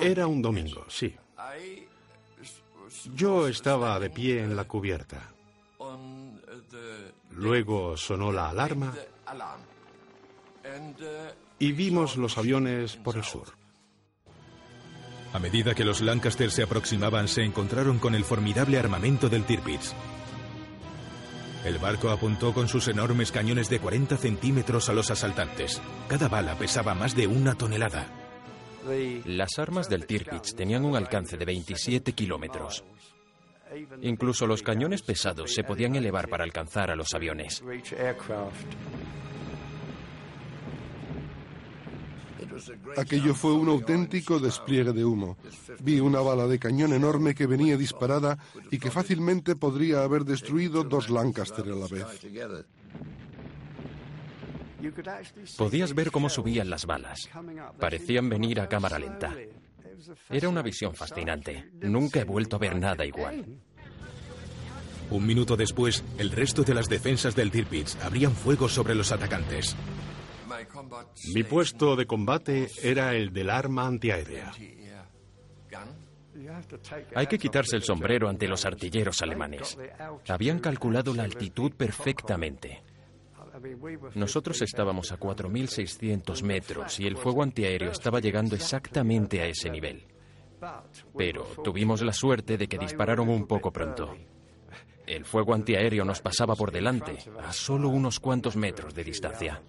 Era 0.00 0.26
un 0.26 0.40
domingo, 0.40 0.86
sí. 0.88 1.14
Yo 3.14 3.48
estaba 3.48 4.00
de 4.00 4.08
pie 4.08 4.42
en 4.42 4.56
la 4.56 4.64
cubierta. 4.64 5.30
Luego 7.32 7.98
sonó 7.98 8.32
la 8.32 8.48
alarma 8.48 8.94
y 11.62 11.70
vimos 11.70 12.16
los 12.16 12.38
aviones 12.38 12.96
por 12.96 13.16
el 13.16 13.22
sur. 13.22 13.46
A 15.32 15.38
medida 15.38 15.76
que 15.76 15.84
los 15.84 16.00
Lancaster 16.00 16.50
se 16.50 16.64
aproximaban, 16.64 17.28
se 17.28 17.44
encontraron 17.44 18.00
con 18.00 18.16
el 18.16 18.24
formidable 18.24 18.80
armamento 18.80 19.28
del 19.28 19.44
Tirpitz. 19.44 19.92
El 21.64 21.78
barco 21.78 22.10
apuntó 22.10 22.52
con 22.52 22.66
sus 22.66 22.88
enormes 22.88 23.30
cañones 23.30 23.70
de 23.70 23.78
40 23.78 24.16
centímetros 24.16 24.88
a 24.88 24.92
los 24.92 25.12
asaltantes. 25.12 25.80
Cada 26.08 26.26
bala 26.28 26.58
pesaba 26.58 26.94
más 26.94 27.14
de 27.14 27.28
una 27.28 27.54
tonelada. 27.54 28.08
Las 29.24 29.56
armas 29.60 29.88
del 29.88 30.04
Tirpitz 30.04 30.56
tenían 30.56 30.84
un 30.84 30.96
alcance 30.96 31.36
de 31.36 31.44
27 31.44 32.12
kilómetros. 32.12 32.82
Incluso 34.00 34.48
los 34.48 34.64
cañones 34.64 35.02
pesados 35.02 35.54
se 35.54 35.62
podían 35.62 35.94
elevar 35.94 36.28
para 36.28 36.42
alcanzar 36.42 36.90
a 36.90 36.96
los 36.96 37.14
aviones. 37.14 37.62
Aquello 42.96 43.34
fue 43.34 43.52
un 43.52 43.68
auténtico 43.68 44.38
despliegue 44.38 44.92
de 44.92 45.04
humo. 45.04 45.36
Vi 45.80 46.00
una 46.00 46.20
bala 46.20 46.46
de 46.46 46.58
cañón 46.58 46.92
enorme 46.92 47.34
que 47.34 47.46
venía 47.46 47.76
disparada 47.76 48.38
y 48.70 48.78
que 48.78 48.90
fácilmente 48.90 49.56
podría 49.56 50.02
haber 50.02 50.24
destruido 50.24 50.84
dos 50.84 51.10
Lancaster 51.10 51.64
a 51.64 51.76
la 51.76 51.86
vez. 51.86 52.06
Podías 55.56 55.94
ver 55.94 56.10
cómo 56.10 56.28
subían 56.28 56.68
las 56.68 56.86
balas. 56.86 57.28
Parecían 57.78 58.28
venir 58.28 58.60
a 58.60 58.68
cámara 58.68 58.98
lenta. 58.98 59.34
Era 60.28 60.48
una 60.48 60.62
visión 60.62 60.94
fascinante. 60.94 61.70
Nunca 61.80 62.20
he 62.20 62.24
vuelto 62.24 62.56
a 62.56 62.58
ver 62.58 62.76
nada 62.78 63.06
igual. 63.06 63.46
Un 65.10 65.26
minuto 65.26 65.56
después, 65.56 66.02
el 66.18 66.30
resto 66.30 66.62
de 66.62 66.74
las 66.74 66.88
defensas 66.88 67.36
del 67.36 67.50
Tirpitz 67.50 67.96
abrían 68.02 68.32
fuego 68.32 68.68
sobre 68.68 68.94
los 68.94 69.12
atacantes. 69.12 69.76
Mi 71.34 71.42
puesto 71.42 71.96
de 71.96 72.06
combate 72.06 72.68
era 72.82 73.14
el 73.14 73.32
del 73.32 73.50
arma 73.50 73.86
antiaérea. 73.86 74.52
Hay 77.14 77.26
que 77.26 77.38
quitarse 77.38 77.76
el 77.76 77.82
sombrero 77.82 78.28
ante 78.28 78.48
los 78.48 78.64
artilleros 78.64 79.22
alemanes. 79.22 79.78
Habían 80.28 80.58
calculado 80.58 81.14
la 81.14 81.24
altitud 81.24 81.72
perfectamente. 81.72 82.82
Nosotros 84.14 84.60
estábamos 84.62 85.12
a 85.12 85.18
4.600 85.18 86.42
metros 86.42 86.98
y 86.98 87.06
el 87.06 87.16
fuego 87.16 87.42
antiaéreo 87.42 87.90
estaba 87.90 88.20
llegando 88.20 88.56
exactamente 88.56 89.40
a 89.40 89.46
ese 89.46 89.70
nivel. 89.70 90.06
Pero 91.16 91.44
tuvimos 91.62 92.02
la 92.02 92.12
suerte 92.12 92.56
de 92.56 92.68
que 92.68 92.78
dispararon 92.78 93.28
un 93.28 93.46
poco 93.46 93.72
pronto. 93.72 94.16
El 95.06 95.24
fuego 95.24 95.54
antiaéreo 95.54 96.04
nos 96.04 96.22
pasaba 96.22 96.54
por 96.54 96.70
delante, 96.70 97.18
a 97.42 97.52
solo 97.52 97.88
unos 97.88 98.20
cuantos 98.20 98.56
metros 98.56 98.94
de 98.94 99.04
distancia. 99.04 99.60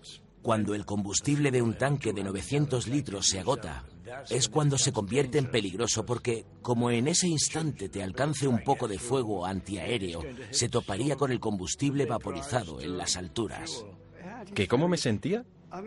Cuando 0.43 0.75
el 0.75 0.85
combustible 0.85 1.51
de 1.51 1.61
un 1.61 1.75
tanque 1.75 2.11
de 2.11 2.21
900 2.21 2.87
litros 2.87 3.27
se 3.27 3.39
agota, 3.39 3.85
es 4.29 4.49
cuando 4.49 4.77
se 4.77 4.91
convierte 4.91 5.37
en 5.37 5.49
peligroso 5.49 6.05
porque, 6.05 6.45
como 6.61 6.91
en 6.91 7.07
ese 7.07 7.29
instante 7.29 7.87
te 7.87 8.03
alcance 8.03 8.45
un 8.45 8.61
poco 8.61 8.89
de 8.89 8.99
fuego 8.99 9.45
antiaéreo, 9.45 10.21
se 10.51 10.67
toparía 10.67 11.15
con 11.15 11.31
el 11.31 11.39
combustible 11.39 12.05
vaporizado 12.05 12.81
en 12.81 12.97
las 12.97 13.15
alturas. 13.15 13.85
¿Que 14.53 14.67
cómo 14.67 14.89
me 14.89 14.97
sentía? 14.97 15.45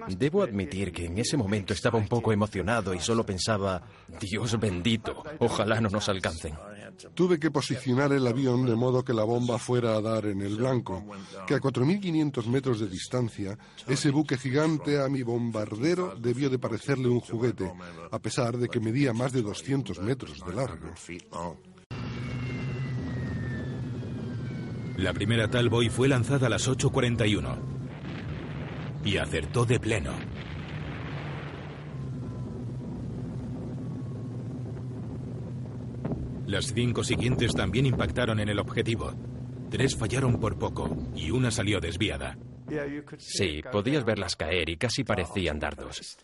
Debo 0.08 0.42
admitir 0.42 0.90
que 0.90 1.04
en 1.04 1.18
ese 1.18 1.36
momento 1.36 1.74
estaba 1.74 1.98
un 1.98 2.08
poco 2.08 2.32
emocionado 2.32 2.94
y 2.94 2.98
solo 2.98 3.26
pensaba, 3.26 3.82
Dios 4.18 4.58
bendito, 4.58 5.22
ojalá 5.38 5.82
no 5.82 5.90
nos 5.90 6.08
alcancen. 6.08 6.54
Tuve 7.14 7.38
que 7.38 7.50
posicionar 7.50 8.12
el 8.12 8.26
avión 8.26 8.66
de 8.66 8.74
modo 8.74 9.04
que 9.04 9.12
la 9.12 9.24
bomba 9.24 9.58
fuera 9.58 9.96
a 9.96 10.00
dar 10.00 10.26
en 10.26 10.40
el 10.42 10.56
blanco, 10.56 11.04
que 11.46 11.54
a 11.54 11.60
4.500 11.60 12.46
metros 12.46 12.80
de 12.80 12.88
distancia, 12.88 13.58
ese 13.86 14.10
buque 14.10 14.36
gigante 14.36 15.00
a 15.02 15.08
mi 15.08 15.22
bombardero 15.22 16.14
debió 16.16 16.50
de 16.50 16.58
parecerle 16.58 17.08
un 17.08 17.20
juguete, 17.20 17.72
a 18.10 18.18
pesar 18.18 18.56
de 18.56 18.68
que 18.68 18.80
medía 18.80 19.12
más 19.12 19.32
de 19.32 19.42
200 19.42 19.98
metros 20.00 20.40
de 20.46 20.54
largo. 20.54 20.90
La 24.96 25.12
primera 25.12 25.50
Talboy 25.50 25.90
fue 25.90 26.08
lanzada 26.08 26.46
a 26.46 26.50
las 26.50 26.68
8.41 26.68 27.76
y 29.04 29.18
acertó 29.18 29.66
de 29.66 29.78
pleno. 29.78 30.12
Las 36.46 36.72
cinco 36.72 37.02
siguientes 37.02 37.54
también 37.54 37.86
impactaron 37.86 38.38
en 38.38 38.48
el 38.48 38.58
objetivo. 38.60 39.12
Tres 39.68 39.96
fallaron 39.96 40.38
por 40.38 40.56
poco 40.58 40.96
y 41.14 41.30
una 41.30 41.50
salió 41.50 41.80
desviada. 41.80 42.38
Sí, 43.18 43.62
podías 43.70 44.04
verlas 44.04 44.36
caer 44.36 44.68
y 44.68 44.76
casi 44.76 45.04
parecían 45.04 45.58
dardos, 45.58 46.18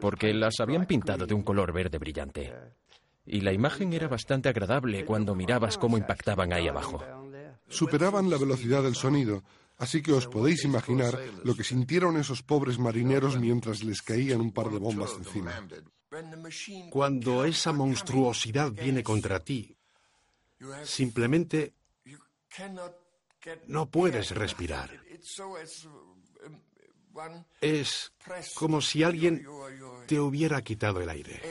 porque 0.00 0.32
las 0.34 0.60
habían 0.60 0.86
pintado 0.86 1.26
de 1.26 1.34
un 1.34 1.42
color 1.42 1.72
verde 1.72 1.98
brillante. 1.98 2.52
Y 3.24 3.40
la 3.40 3.52
imagen 3.52 3.92
era 3.92 4.06
bastante 4.06 4.48
agradable 4.48 5.04
cuando 5.04 5.34
mirabas 5.34 5.78
cómo 5.78 5.98
impactaban 5.98 6.52
ahí 6.52 6.68
abajo. 6.68 7.04
superaban 7.68 8.30
la 8.30 8.38
velocidad 8.38 8.84
del 8.84 8.94
sonido, 8.94 9.42
así 9.78 10.00
que 10.00 10.12
os 10.12 10.28
podéis 10.28 10.64
imaginar 10.64 11.18
lo 11.42 11.56
que 11.56 11.64
sintieron 11.64 12.16
esos 12.16 12.42
pobres 12.42 12.78
marineros 12.78 13.38
mientras 13.40 13.82
les 13.82 14.02
caían 14.02 14.40
un 14.40 14.52
par 14.52 14.70
de 14.70 14.78
bombas 14.78 15.14
encima. 15.18 15.52
Cuando 16.90 17.44
esa 17.44 17.72
monstruosidad 17.72 18.70
viene 18.72 19.02
contra 19.02 19.40
ti, 19.40 19.76
simplemente 20.84 21.74
no 23.66 23.86
puedes 23.86 24.30
respirar. 24.30 24.90
Es 27.60 28.12
como 28.54 28.80
si 28.80 29.02
alguien 29.02 29.46
te 30.06 30.20
hubiera 30.20 30.62
quitado 30.62 31.00
el 31.00 31.08
aire. 31.08 31.42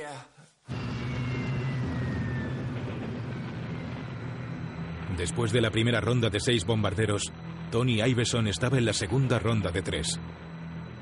Después 5.17 5.51
de 5.53 5.61
la 5.61 5.71
primera 5.71 6.01
ronda 6.01 6.29
de 6.29 6.39
seis 6.39 6.65
bombarderos, 6.65 7.31
Tony 7.71 8.01
Iveson 8.01 8.47
estaba 8.47 8.77
en 8.77 8.85
la 8.85 8.93
segunda 8.93 9.39
ronda 9.39 9.71
de 9.71 9.81
tres. 9.81 10.19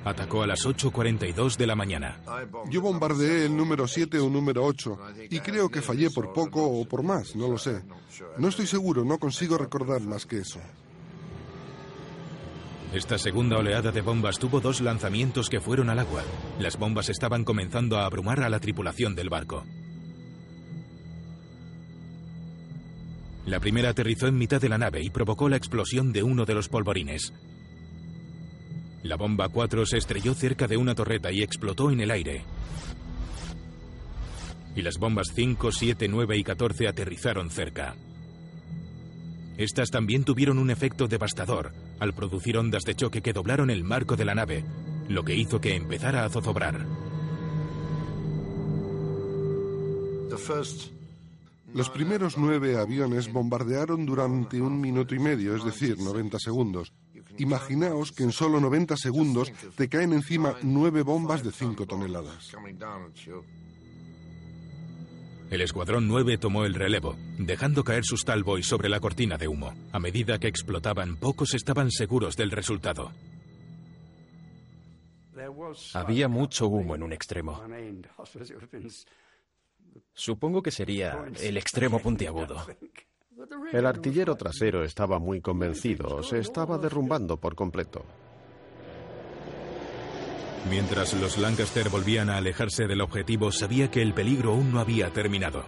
Atacó 0.06 0.44
a 0.44 0.48
las 0.48 0.66
8.42 0.66 1.56
de 1.56 1.68
la 1.68 1.76
mañana. 1.76 2.20
Yo 2.70 2.82
bombardeé 2.82 3.46
el 3.46 3.56
número 3.56 3.88
7 3.88 4.20
o 4.20 4.30
número 4.30 4.66
8 4.66 4.98
y 5.30 5.40
creo 5.40 5.70
que 5.70 5.82
fallé 5.82 6.10
por 6.12 6.34
poco 6.34 6.62
o 6.62 6.86
por 6.86 7.04
más, 7.04 7.36
no 7.36 7.48
lo 7.48 7.58
sé. 7.58 7.82
No 8.38 8.50
estoy 8.50 8.68
seguro, 8.68 9.06
no 9.06 9.18
consigo 9.18 9.58
recordar 9.58 10.02
más 10.02 10.26
que 10.26 10.40
eso. 10.40 10.60
Esta 12.94 13.18
segunda 13.18 13.58
oleada 13.58 13.92
de 13.92 14.02
bombas 14.02 14.38
tuvo 14.38 14.60
dos 14.60 14.82
lanzamientos 14.82 15.50
que 15.50 15.60
fueron 15.60 15.90
al 15.90 16.00
agua. 16.00 16.22
Las 16.60 16.78
bombas 16.78 17.10
estaban 17.10 17.44
comenzando 17.44 17.98
a 17.98 18.06
abrumar 18.06 18.42
a 18.42 18.50
la 18.50 18.60
tripulación 18.60 19.16
del 19.16 19.30
barco. 19.30 19.64
La 23.46 23.60
primera 23.60 23.90
aterrizó 23.90 24.28
en 24.28 24.38
mitad 24.38 24.62
de 24.62 24.70
la 24.70 24.78
nave 24.78 25.02
y 25.02 25.10
provocó 25.10 25.50
la 25.50 25.58
explosión 25.58 26.14
de 26.14 26.24
uno 26.24 26.46
de 26.46 26.54
los 26.54 26.70
polvorines. 26.70 27.34
La 29.04 29.18
bomba 29.18 29.50
4 29.50 29.86
se 29.86 29.98
estrelló 29.98 30.34
cerca 30.34 30.66
de 30.66 30.78
una 30.78 30.96
torreta 30.96 31.32
y 31.32 31.44
explotó 31.44 31.92
en 31.92 32.00
el 32.00 32.10
aire. 32.10 32.46
Y 34.76 34.82
las 34.82 34.98
bombas 34.98 35.28
5, 35.36 35.72
7, 35.72 36.08
9 36.08 36.38
y 36.38 36.44
14 36.44 36.88
aterrizaron 36.88 37.50
cerca. 37.50 37.96
Estas 39.58 39.92
también 39.92 40.24
tuvieron 40.24 40.58
un 40.58 40.72
efecto 40.72 41.08
devastador 41.08 41.74
al 42.00 42.14
producir 42.14 42.58
ondas 42.58 42.84
de 42.84 42.96
choque 42.96 43.22
que 43.22 43.34
doblaron 43.34 43.70
el 43.70 43.84
marco 43.84 44.16
de 44.16 44.26
la 44.26 44.36
nave, 44.36 44.64
lo 45.10 45.24
que 45.24 45.36
hizo 45.36 45.60
que 45.62 45.76
empezara 45.76 46.24
a 46.24 46.30
zozobrar. 46.30 46.86
Los 51.74 51.90
primeros 51.90 52.38
nueve 52.38 52.78
aviones 52.78 53.32
bombardearon 53.32 54.06
durante 54.06 54.62
un 54.62 54.80
minuto 54.80 55.14
y 55.14 55.20
medio, 55.20 55.56
es 55.56 55.64
decir, 55.64 56.00
90 56.00 56.40
segundos. 56.40 56.94
Imaginaos 57.38 58.12
que 58.12 58.24
en 58.24 58.32
solo 58.32 58.60
90 58.60 58.98
segundos 58.98 59.52
te 59.76 59.90
caen 59.90 60.14
encima 60.14 60.56
nueve 60.62 61.02
bombas 61.02 61.44
de 61.44 61.52
5 61.52 61.86
toneladas. 61.86 62.52
El 65.50 65.62
Escuadrón 65.62 66.08
9 66.08 66.38
tomó 66.38 66.66
el 66.66 66.74
relevo, 66.74 67.16
dejando 67.38 67.84
caer 67.84 68.04
sus 68.06 68.26
Talboys 68.26 68.66
sobre 68.66 68.90
la 68.90 69.00
cortina 69.00 69.38
de 69.38 69.48
humo. 69.48 69.74
A 69.92 70.00
medida 70.00 70.40
que 70.40 70.48
explotaban, 70.48 71.18
pocos 71.18 71.54
estaban 71.54 71.92
seguros 71.92 72.36
del 72.36 72.50
resultado. 72.50 73.12
Había 75.94 76.28
mucho 76.28 76.68
humo 76.68 76.96
en 76.96 77.04
un 77.04 77.14
extremo. 77.14 77.62
Supongo 80.14 80.62
que 80.62 80.72
sería 80.72 81.24
el 81.40 81.58
extremo 81.58 82.00
puntiagudo. 82.00 82.66
El 83.72 83.86
artillero 83.86 84.36
trasero 84.36 84.84
estaba 84.84 85.20
muy 85.20 85.42
convencido, 85.42 86.24
se 86.24 86.40
estaba 86.40 86.78
derrumbando 86.78 87.38
por 87.38 87.56
completo. 87.56 88.06
Mientras 90.70 91.14
los 91.16 91.38
Lancaster 91.38 91.90
volvían 91.90 92.30
a 92.30 92.38
alejarse 92.38 92.88
del 92.88 93.02
objetivo, 93.02 93.52
sabía 93.52 93.92
que 93.92 94.02
el 94.02 94.14
peligro 94.14 94.52
aún 94.52 94.72
no 94.72 94.80
había 94.80 95.12
terminado. 95.12 95.66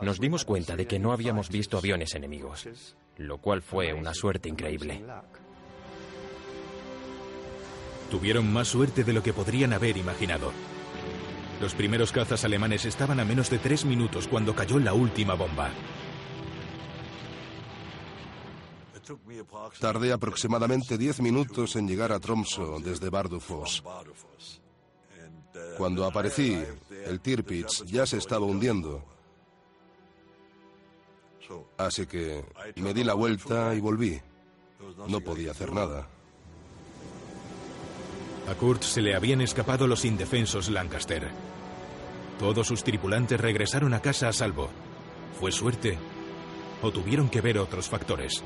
Nos 0.00 0.20
dimos 0.20 0.44
cuenta 0.44 0.76
de 0.76 0.86
que 0.86 0.98
no 0.98 1.12
habíamos 1.12 1.50
visto 1.50 1.76
aviones 1.76 2.14
enemigos, 2.14 2.96
lo 3.18 3.38
cual 3.38 3.62
fue 3.62 3.92
una 3.92 4.14
suerte 4.14 4.48
increíble. 4.48 5.04
Tuvieron 8.10 8.50
más 8.52 8.68
suerte 8.68 9.04
de 9.04 9.12
lo 9.12 9.22
que 9.22 9.32
podrían 9.32 9.72
haber 9.72 9.96
imaginado. 9.96 10.52
Los 11.60 11.74
primeros 11.74 12.12
cazas 12.12 12.44
alemanes 12.44 12.84
estaban 12.84 13.18
a 13.20 13.24
menos 13.24 13.50
de 13.50 13.58
tres 13.58 13.84
minutos 13.84 14.28
cuando 14.28 14.54
cayó 14.54 14.78
la 14.78 14.92
última 14.94 15.34
bomba. 15.34 15.70
Tardé 19.80 20.12
aproximadamente 20.12 20.98
diez 20.98 21.20
minutos 21.20 21.76
en 21.76 21.86
llegar 21.86 22.12
a 22.12 22.20
Tromso 22.20 22.78
desde 22.80 23.10
Bardufoss. 23.10 23.82
Cuando 25.76 26.04
aparecí, 26.04 26.62
el 27.04 27.20
Tirpitz 27.20 27.84
ya 27.84 28.06
se 28.06 28.18
estaba 28.18 28.46
hundiendo. 28.46 29.04
Así 31.76 32.06
que 32.06 32.44
me 32.76 32.92
di 32.92 33.04
la 33.04 33.14
vuelta 33.14 33.74
y 33.74 33.80
volví. 33.80 34.20
No 35.08 35.20
podía 35.20 35.52
hacer 35.52 35.72
nada. 35.72 36.08
A 38.48 38.54
Kurt 38.54 38.82
se 38.82 39.02
le 39.02 39.14
habían 39.14 39.40
escapado 39.40 39.86
los 39.86 40.04
indefensos 40.04 40.68
Lancaster. 40.70 41.30
Todos 42.38 42.66
sus 42.66 42.84
tripulantes 42.84 43.40
regresaron 43.40 43.94
a 43.94 44.00
casa 44.00 44.28
a 44.28 44.32
salvo. 44.32 44.68
¿Fue 45.40 45.50
suerte? 45.50 45.98
¿O 46.82 46.90
tuvieron 46.90 47.28
que 47.28 47.40
ver 47.40 47.58
otros 47.58 47.88
factores? 47.88 48.42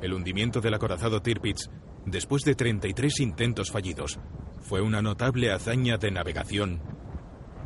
El 0.00 0.14
hundimiento 0.14 0.60
del 0.60 0.74
acorazado 0.74 1.20
Tirpitz, 1.20 1.68
después 2.06 2.42
de 2.42 2.54
33 2.54 3.20
intentos 3.20 3.70
fallidos, 3.70 4.18
fue 4.60 4.80
una 4.80 5.02
notable 5.02 5.52
hazaña 5.52 5.98
de 5.98 6.10
navegación, 6.10 6.80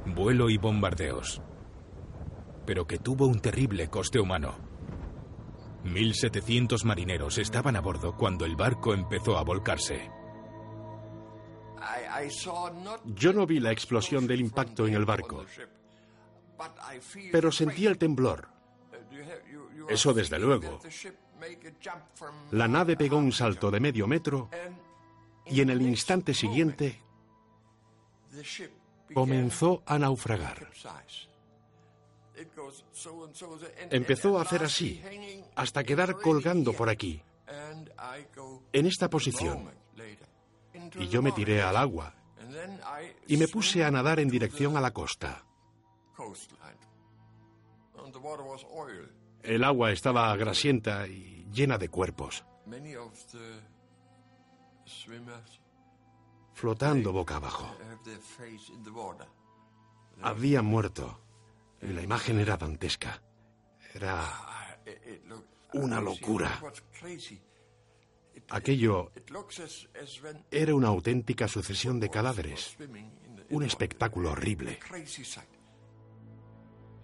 vuelo 0.06 0.50
y 0.50 0.58
bombardeos, 0.58 1.42
pero 2.66 2.86
que 2.86 2.98
tuvo 2.98 3.26
un 3.26 3.40
terrible 3.40 3.88
coste 3.88 4.20
humano. 4.20 4.56
1.700 5.84 6.82
marineros 6.84 7.38
estaban 7.38 7.76
a 7.76 7.80
bordo 7.80 8.16
cuando 8.16 8.44
el 8.44 8.56
barco 8.56 8.94
empezó 8.94 9.36
a 9.36 9.44
volcarse. 9.44 10.10
Yo 13.04 13.32
no 13.32 13.46
vi 13.46 13.60
la 13.60 13.70
explosión 13.70 14.26
del 14.26 14.40
impacto 14.40 14.86
en 14.86 14.94
el 14.94 15.04
barco, 15.04 15.44
pero 17.30 17.52
sentí 17.52 17.86
el 17.86 17.98
temblor. 17.98 18.48
Eso 19.88 20.14
desde 20.14 20.38
luego. 20.38 20.80
La 22.50 22.68
nave 22.68 22.96
pegó 22.96 23.16
un 23.16 23.33
salto 23.33 23.70
de 23.70 23.80
medio 23.80 24.07
metro 24.07 24.48
y 25.46 25.61
en 25.61 25.70
el 25.70 25.83
instante 25.83 26.35
siguiente 26.35 27.00
comenzó 29.12 29.83
a 29.87 29.98
naufragar. 29.98 30.70
Empezó 33.90 34.38
a 34.38 34.42
hacer 34.42 34.64
así, 34.64 35.02
hasta 35.54 35.85
quedar 35.85 36.16
colgando 36.20 36.72
por 36.72 36.88
aquí, 36.88 37.22
en 38.72 38.87
esta 38.87 39.09
posición. 39.09 39.70
Y 40.98 41.09
yo 41.09 41.22
me 41.22 41.33
tiré 41.33 41.62
al 41.62 41.76
agua 41.76 42.14
y 43.26 43.37
me 43.37 43.48
puse 43.48 43.85
a 43.85 43.90
nadar 43.90 44.20
en 44.20 44.28
dirección 44.28 44.76
a 44.76 44.80
la 44.80 44.92
costa. 44.92 45.44
El 49.42 49.64
agua 49.64 49.92
estaba 49.92 50.35
grasienta 50.37 51.07
y 51.07 51.33
llena 51.54 51.78
de 51.78 51.88
cuerpos, 51.88 52.44
flotando 56.54 57.12
boca 57.12 57.36
abajo. 57.36 57.74
Habían 60.22 60.64
muerto 60.64 61.20
y 61.80 61.88
la 61.88 62.02
imagen 62.02 62.40
era 62.40 62.56
dantesca. 62.56 63.22
Era 63.94 64.22
una 65.72 66.00
locura. 66.00 66.60
Aquello 68.50 69.12
era 70.50 70.74
una 70.74 70.88
auténtica 70.88 71.48
sucesión 71.48 72.00
de 72.00 72.10
cadáveres. 72.10 72.76
Un 73.50 73.62
espectáculo 73.62 74.33
horrible. 74.33 74.79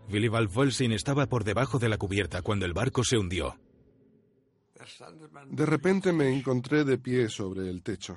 Willibald 0.09 0.53
Volsin 0.53 0.93
estaba 0.93 1.27
por 1.27 1.45
debajo 1.45 1.79
de 1.79 1.89
la 1.89 1.97
cubierta 1.97 2.43
cuando 2.43 2.67
el 2.67 2.73
barco 2.73 3.05
se 3.05 3.17
hundió. 3.17 3.57
De 5.47 5.67
repente 5.67 6.13
me 6.13 6.33
encontré 6.33 6.85
de 6.85 6.99
pie 6.99 7.29
sobre 7.29 7.69
el 7.69 7.83
techo. 7.83 8.17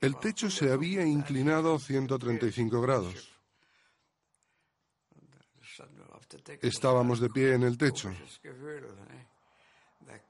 El 0.00 0.16
techo 0.18 0.50
se 0.50 0.72
había 0.72 1.04
inclinado 1.04 1.78
135 1.78 2.80
grados. 2.80 3.32
Estábamos 6.60 7.20
de 7.20 7.30
pie 7.30 7.54
en 7.54 7.62
el 7.62 7.76
techo. 7.76 8.12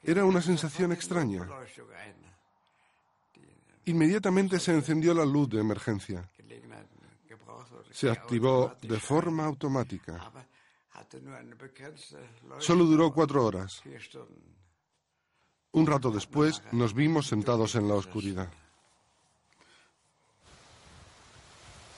Era 0.03 0.25
una 0.25 0.41
sensación 0.41 0.93
extraña. 0.93 1.49
Inmediatamente 3.85 4.61
se 4.61 4.73
encendió 4.73 5.15
la 5.15 5.25
luz 5.25 5.49
de 5.51 5.61
emergencia. 5.61 6.29
Se 7.91 8.11
activó 8.11 8.75
de 8.81 8.99
forma 8.99 9.45
automática. 9.45 10.31
Solo 12.59 12.85
duró 12.85 13.13
cuatro 13.13 13.45
horas. 13.45 13.83
Un 15.73 15.87
rato 15.87 16.11
después 16.11 16.63
nos 16.73 16.95
vimos 16.95 17.27
sentados 17.27 17.75
en 17.75 17.89
la 17.89 17.95
oscuridad. 17.95 18.53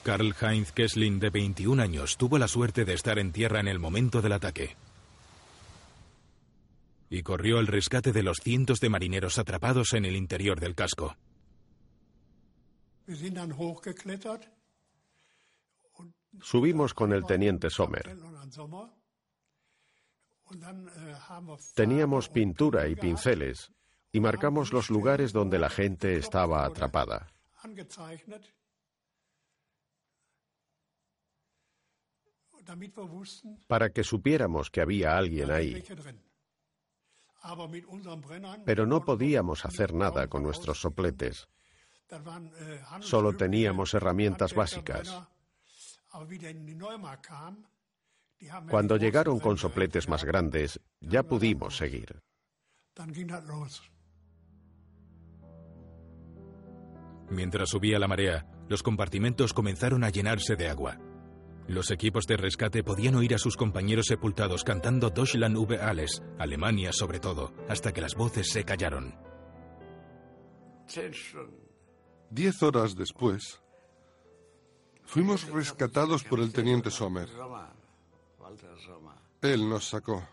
Karl 0.03 0.35
Heinz 0.39 0.71
Kessling, 0.71 1.19
de 1.19 1.31
21 1.31 1.81
años, 1.81 2.15
tuvo 2.15 2.37
la 2.37 2.47
suerte 2.47 2.85
de 2.85 2.93
estar 2.93 3.17
en 3.17 3.31
tierra 3.31 3.59
en 3.59 3.67
el 3.67 3.79
momento 3.79 4.21
del 4.21 4.33
ataque. 4.33 4.75
Y 7.09 7.23
corrió 7.23 7.57
al 7.57 7.67
rescate 7.67 8.11
de 8.11 8.21
los 8.21 8.37
cientos 8.37 8.79
de 8.79 8.89
marineros 8.89 9.39
atrapados 9.39 9.93
en 9.93 10.05
el 10.05 10.15
interior 10.15 10.59
del 10.59 10.75
casco. 10.75 11.15
Subimos 16.41 16.93
con 16.93 17.13
el 17.13 17.25
teniente 17.25 17.69
Sommer. 17.69 18.15
Teníamos 21.73 22.29
pintura 22.29 22.87
y 22.87 22.95
pinceles 22.95 23.71
y 24.11 24.19
marcamos 24.19 24.71
los 24.71 24.89
lugares 24.89 25.33
donde 25.33 25.59
la 25.59 25.69
gente 25.69 26.15
estaba 26.17 26.65
atrapada. 26.65 27.27
Para 33.67 33.89
que 33.89 34.03
supiéramos 34.03 34.71
que 34.71 34.81
había 34.81 35.17
alguien 35.17 35.51
ahí. 35.51 35.83
Pero 38.65 38.85
no 38.85 39.05
podíamos 39.05 39.65
hacer 39.65 39.93
nada 39.93 40.27
con 40.27 40.43
nuestros 40.43 40.79
sopletes. 40.79 41.47
Solo 43.01 43.35
teníamos 43.35 43.93
herramientas 43.93 44.53
básicas. 44.53 45.13
Cuando 48.69 48.97
llegaron 48.97 49.39
con 49.39 49.57
sopletes 49.57 50.07
más 50.07 50.23
grandes, 50.23 50.79
ya 50.99 51.23
pudimos 51.23 51.77
seguir. 51.77 52.19
Mientras 57.29 57.69
subía 57.69 57.99
la 57.99 58.07
marea, 58.07 58.45
los 58.67 58.83
compartimentos 58.83 59.53
comenzaron 59.53 60.03
a 60.03 60.09
llenarse 60.09 60.55
de 60.55 60.69
agua. 60.69 60.99
Los 61.67 61.89
equipos 61.89 62.27
de 62.27 62.37
rescate 62.37 62.83
podían 62.83 63.15
oír 63.15 63.33
a 63.33 63.39
sus 63.39 63.57
compañeros 63.57 64.05
sepultados 64.05 64.63
cantando 64.63 65.09
Deutschland 65.09 65.57
über 65.57 65.81
alles, 65.81 66.21
Alemania 66.37 66.91
sobre 66.93 67.19
todo, 67.19 67.53
hasta 67.67 67.91
que 67.91 68.01
las 68.01 68.13
voces 68.13 68.51
se 68.51 68.63
callaron. 68.63 69.15
Diez 72.29 72.61
horas 72.61 72.95
después, 72.95 73.63
fuimos 75.05 75.47
rescatados 75.49 76.23
por 76.23 76.39
el 76.39 76.51
teniente 76.51 76.91
Sommer. 76.91 77.29
Él 79.41 79.69
nos 79.69 79.89
sacó. 79.89 80.23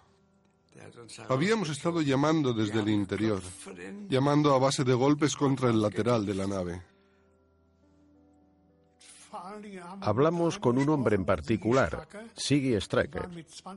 Habíamos 1.29 1.69
estado 1.69 2.01
llamando 2.01 2.53
desde 2.53 2.81
el 2.81 2.89
interior, 2.89 3.41
llamando 4.09 4.55
a 4.55 4.59
base 4.59 4.85
de 4.85 4.95
golpes 4.95 5.37
contra 5.37 5.71
el 5.71 5.81
lateral 5.81 6.25
de 6.25 6.35
la 6.35 6.47
nave. 6.47 6.83
Hablamos 10.01 10.59
con 10.59 10.79
un 10.79 10.89
hombre 10.89 11.17
en 11.17 11.25
particular, 11.25 12.09
Siggy 12.35 12.81
Strecker. 12.81 13.29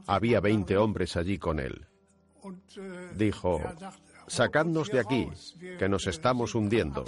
Había 0.08 0.40
20 0.40 0.78
hombres 0.78 1.16
allí 1.16 1.38
con 1.38 1.60
él. 1.60 1.86
Dijo, 3.16 3.62
sacadnos 4.28 4.90
de 4.90 5.00
aquí, 5.00 5.28
que 5.80 5.90
nos 5.90 6.08
estamos 6.08 6.56
hundiendo. 6.56 7.06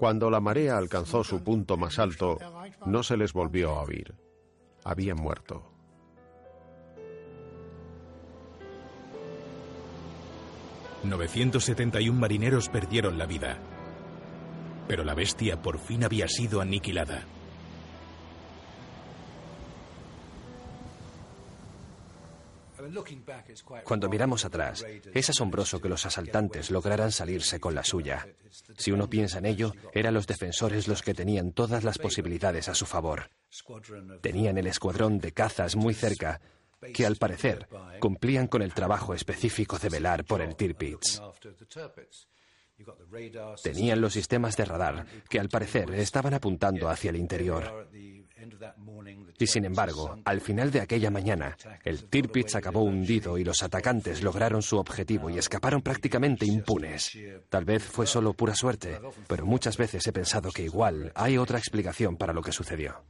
Cuando 0.00 0.30
la 0.30 0.40
marea 0.40 0.78
alcanzó 0.78 1.22
su 1.22 1.44
punto 1.44 1.76
más 1.76 1.98
alto, 1.98 2.38
no 2.86 3.02
se 3.02 3.18
les 3.18 3.34
volvió 3.34 3.72
a 3.72 3.82
oír. 3.82 4.14
Habían 4.82 5.18
muerto. 5.18 5.62
...971 11.04 12.14
marineros 12.14 12.70
perdieron 12.70 13.18
la 13.18 13.26
vida. 13.26 13.58
Pero 14.88 15.04
la 15.04 15.12
bestia 15.12 15.60
por 15.60 15.78
fin 15.78 16.02
había 16.02 16.28
sido 16.28 16.62
aniquilada. 16.62 17.24
Cuando 23.84 24.08
miramos 24.08 24.44
atrás, 24.44 24.84
es 25.14 25.30
asombroso 25.30 25.80
que 25.80 25.88
los 25.88 26.06
asaltantes 26.06 26.70
lograran 26.70 27.12
salirse 27.12 27.60
con 27.60 27.74
la 27.74 27.84
suya. 27.84 28.26
Si 28.76 28.90
uno 28.92 29.08
piensa 29.08 29.38
en 29.38 29.46
ello, 29.46 29.72
eran 29.92 30.14
los 30.14 30.26
defensores 30.26 30.88
los 30.88 31.02
que 31.02 31.14
tenían 31.14 31.52
todas 31.52 31.84
las 31.84 31.98
posibilidades 31.98 32.68
a 32.68 32.74
su 32.74 32.86
favor. 32.86 33.30
Tenían 34.20 34.58
el 34.58 34.66
escuadrón 34.66 35.18
de 35.18 35.32
cazas 35.32 35.76
muy 35.76 35.94
cerca, 35.94 36.40
que 36.94 37.06
al 37.06 37.16
parecer 37.16 37.68
cumplían 37.98 38.46
con 38.46 38.62
el 38.62 38.72
trabajo 38.72 39.14
específico 39.14 39.78
de 39.78 39.88
velar 39.88 40.24
por 40.24 40.40
el 40.40 40.56
Tirpitz. 40.56 41.20
Tenían 43.62 44.00
los 44.00 44.14
sistemas 44.14 44.56
de 44.56 44.64
radar, 44.64 45.06
que 45.28 45.38
al 45.38 45.48
parecer 45.48 45.92
estaban 45.94 46.34
apuntando 46.34 46.88
hacia 46.88 47.10
el 47.10 47.16
interior. 47.16 47.88
Y 49.38 49.46
sin 49.46 49.64
embargo, 49.64 50.18
al 50.24 50.40
final 50.40 50.70
de 50.70 50.80
aquella 50.80 51.10
mañana, 51.10 51.56
el 51.84 52.04
Tirpitz 52.04 52.54
acabó 52.54 52.82
hundido 52.82 53.38
y 53.38 53.44
los 53.44 53.62
atacantes 53.62 54.22
lograron 54.22 54.62
su 54.62 54.78
objetivo 54.78 55.30
y 55.30 55.38
escaparon 55.38 55.82
prácticamente 55.82 56.46
impunes. 56.46 57.16
Tal 57.48 57.64
vez 57.64 57.82
fue 57.82 58.06
solo 58.06 58.32
pura 58.32 58.54
suerte, 58.54 58.98
pero 59.26 59.46
muchas 59.46 59.76
veces 59.76 60.06
he 60.06 60.12
pensado 60.12 60.50
que 60.50 60.64
igual 60.64 61.12
hay 61.14 61.38
otra 61.38 61.58
explicación 61.58 62.16
para 62.16 62.32
lo 62.32 62.42
que 62.42 62.52
sucedió. 62.52 63.02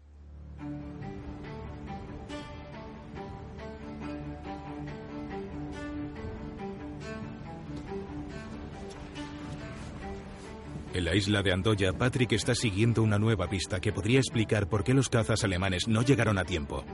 En 10.93 11.05
la 11.05 11.14
isla 11.14 11.43
de 11.43 11.53
Andoya, 11.53 11.93
Patrick 11.93 12.32
está 12.32 12.55
siguiendo 12.57 13.03
una 13.03 13.18
nueva 13.18 13.49
pista 13.49 13.80
que 13.80 13.93
podría 13.93 14.18
explicar 14.18 14.68
por 14.68 14.82
qué 14.82 14.93
los 14.93 15.09
cazas 15.09 15.45
alemanes 15.45 15.86
no 15.86 16.03
llegaron 16.03 16.36
a 16.36 16.45
tiempo. 16.45 16.84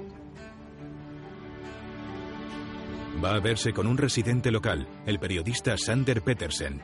Va 3.25 3.35
a 3.35 3.41
verse 3.41 3.73
con 3.73 3.87
un 3.87 3.97
residente 3.97 4.51
local, 4.51 4.87
el 5.07 5.19
periodista 5.19 5.79
Sander 5.79 6.21
Petersen. 6.21 6.83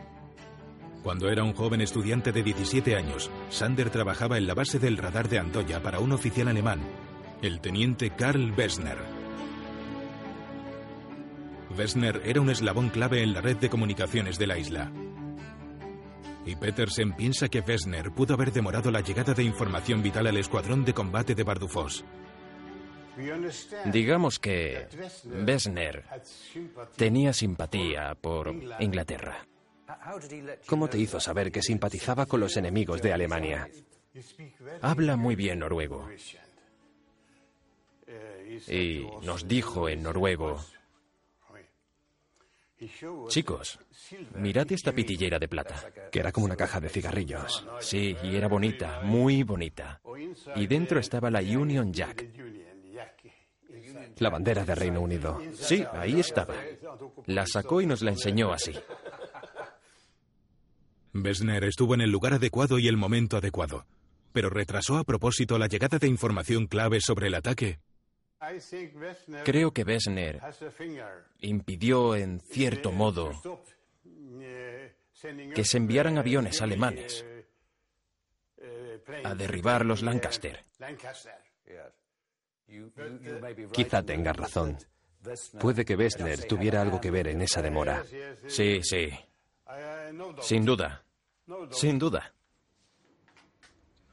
Cuando 1.02 1.28
era 1.28 1.44
un 1.44 1.52
joven 1.52 1.82
estudiante 1.82 2.32
de 2.32 2.42
17 2.42 2.96
años, 2.96 3.30
Sander 3.50 3.90
trabajaba 3.90 4.38
en 4.38 4.46
la 4.46 4.54
base 4.54 4.78
del 4.78 4.96
radar 4.96 5.28
de 5.28 5.38
Andoya 5.38 5.82
para 5.82 6.00
un 6.00 6.12
oficial 6.12 6.48
alemán, 6.48 6.80
el 7.42 7.60
teniente 7.60 8.10
Karl 8.16 8.54
Wessner. 8.56 8.98
Wessner 11.76 12.22
era 12.24 12.40
un 12.40 12.48
eslabón 12.48 12.88
clave 12.88 13.22
en 13.22 13.34
la 13.34 13.42
red 13.42 13.58
de 13.58 13.68
comunicaciones 13.68 14.38
de 14.38 14.46
la 14.46 14.56
isla 14.56 14.90
y 16.44 16.56
Petersen 16.56 17.12
piensa 17.12 17.48
que 17.48 17.60
Wessner 17.60 18.10
pudo 18.10 18.34
haber 18.34 18.52
demorado 18.52 18.90
la 18.90 19.00
llegada 19.00 19.34
de 19.34 19.44
información 19.44 20.02
vital 20.02 20.26
al 20.26 20.36
escuadrón 20.36 20.84
de 20.84 20.94
combate 20.94 21.34
de 21.34 21.42
Bardufos. 21.44 22.04
Digamos 23.92 24.38
que 24.38 24.86
Wessner 25.46 26.04
tenía 26.96 27.32
simpatía 27.32 28.14
por 28.20 28.54
Inglaterra. 28.80 29.46
¿Cómo 30.66 30.88
te 30.88 30.98
hizo 30.98 31.20
saber 31.20 31.52
que 31.52 31.62
simpatizaba 31.62 32.26
con 32.26 32.40
los 32.40 32.56
enemigos 32.56 33.02
de 33.02 33.12
Alemania? 33.12 33.68
Habla 34.80 35.16
muy 35.16 35.36
bien 35.36 35.58
noruego. 35.58 36.08
Y 38.68 39.06
nos 39.22 39.46
dijo 39.46 39.88
en 39.88 40.02
noruego 40.02 40.58
Chicos, 43.28 43.78
mirad 44.36 44.70
esta 44.72 44.92
pitillera 44.92 45.38
de 45.38 45.48
plata, 45.48 45.92
que 46.10 46.18
era 46.18 46.32
como 46.32 46.46
una 46.46 46.56
caja 46.56 46.80
de 46.80 46.88
cigarrillos. 46.88 47.66
Sí, 47.80 48.16
y 48.22 48.36
era 48.36 48.48
bonita, 48.48 49.00
muy 49.02 49.42
bonita. 49.42 50.00
Y 50.56 50.66
dentro 50.66 50.98
estaba 51.00 51.30
la 51.30 51.40
Union 51.40 51.92
Jack. 51.92 52.26
La 54.18 54.30
bandera 54.30 54.64
de 54.64 54.74
Reino 54.74 55.00
Unido. 55.00 55.40
Sí, 55.52 55.84
ahí 55.92 56.20
estaba. 56.20 56.54
La 57.26 57.46
sacó 57.46 57.80
y 57.80 57.86
nos 57.86 58.02
la 58.02 58.10
enseñó 58.10 58.52
así. 58.52 58.72
Besner 61.12 61.64
estuvo 61.64 61.94
en 61.94 62.00
el 62.00 62.10
lugar 62.10 62.34
adecuado 62.34 62.78
y 62.78 62.88
el 62.88 62.96
momento 62.96 63.36
adecuado, 63.36 63.86
pero 64.32 64.48
retrasó 64.48 64.96
a 64.96 65.04
propósito 65.04 65.58
la 65.58 65.66
llegada 65.66 65.98
de 65.98 66.08
información 66.08 66.66
clave 66.66 67.00
sobre 67.00 67.26
el 67.26 67.34
ataque 67.34 67.80
Creo 69.44 69.72
que 69.72 69.82
Wessner 69.82 70.40
impidió, 71.38 72.16
en 72.16 72.40
cierto 72.40 72.90
modo, 72.90 73.32
que 75.54 75.64
se 75.64 75.76
enviaran 75.76 76.18
aviones 76.18 76.60
alemanes 76.60 77.24
a 79.24 79.34
derribar 79.34 79.86
los 79.86 80.02
Lancaster. 80.02 80.64
Quizá 83.72 84.02
tenga 84.02 84.32
razón. 84.32 84.78
Puede 85.60 85.84
que 85.84 85.94
Wessner 85.94 86.44
tuviera 86.46 86.80
algo 86.80 87.00
que 87.00 87.10
ver 87.10 87.28
en 87.28 87.42
esa 87.42 87.62
demora. 87.62 88.04
Sí, 88.48 88.80
sí. 88.82 89.08
Sin 90.40 90.64
duda. 90.64 91.04
Sin 91.70 91.98
duda. 91.98 92.34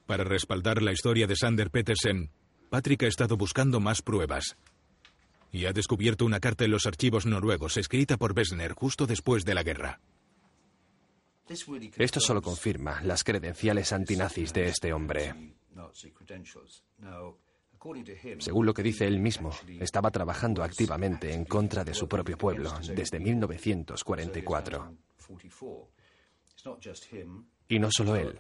Para 0.06 0.24
respaldar 0.24 0.82
la 0.82 0.92
historia 0.92 1.28
de 1.28 1.36
Sander 1.36 1.70
Petersen, 1.70 2.32
Patrick 2.70 3.04
ha 3.04 3.08
estado 3.08 3.36
buscando 3.36 3.80
más 3.80 4.02
pruebas. 4.02 4.56
Y 5.52 5.66
ha 5.66 5.74
descubierto 5.74 6.26
una 6.26 6.40
carta 6.40 6.66
en 6.66 6.72
los 6.72 6.86
archivos 6.86 7.26
noruegos 7.26 7.78
escrita 7.78 8.18
por 8.18 8.34
Bessner 8.34 8.74
justo 8.74 9.08
después 9.08 9.44
de 9.46 9.56
la 9.56 9.64
guerra. 9.64 10.00
Esto 11.98 12.20
solo 12.20 12.44
confirma 12.44 13.02
las 13.02 13.24
credenciales 13.24 13.92
antinazis 13.92 14.54
de 14.54 14.68
este 14.68 14.94
hombre. 14.94 15.34
Según 18.40 18.66
lo 18.66 18.74
que 18.74 18.84
dice 18.84 19.08
él 19.08 19.20
mismo, 19.20 19.52
estaba 19.80 20.12
trabajando 20.12 20.62
activamente 20.64 21.34
en 21.34 21.46
contra 21.46 21.84
de 21.84 21.96
su 21.96 22.08
propio 22.08 22.38
pueblo 22.38 22.72
desde 22.94 23.20
1944. 23.20 24.94
Y 27.70 27.80
no 27.80 27.90
solo 27.92 28.16
él. 28.16 28.36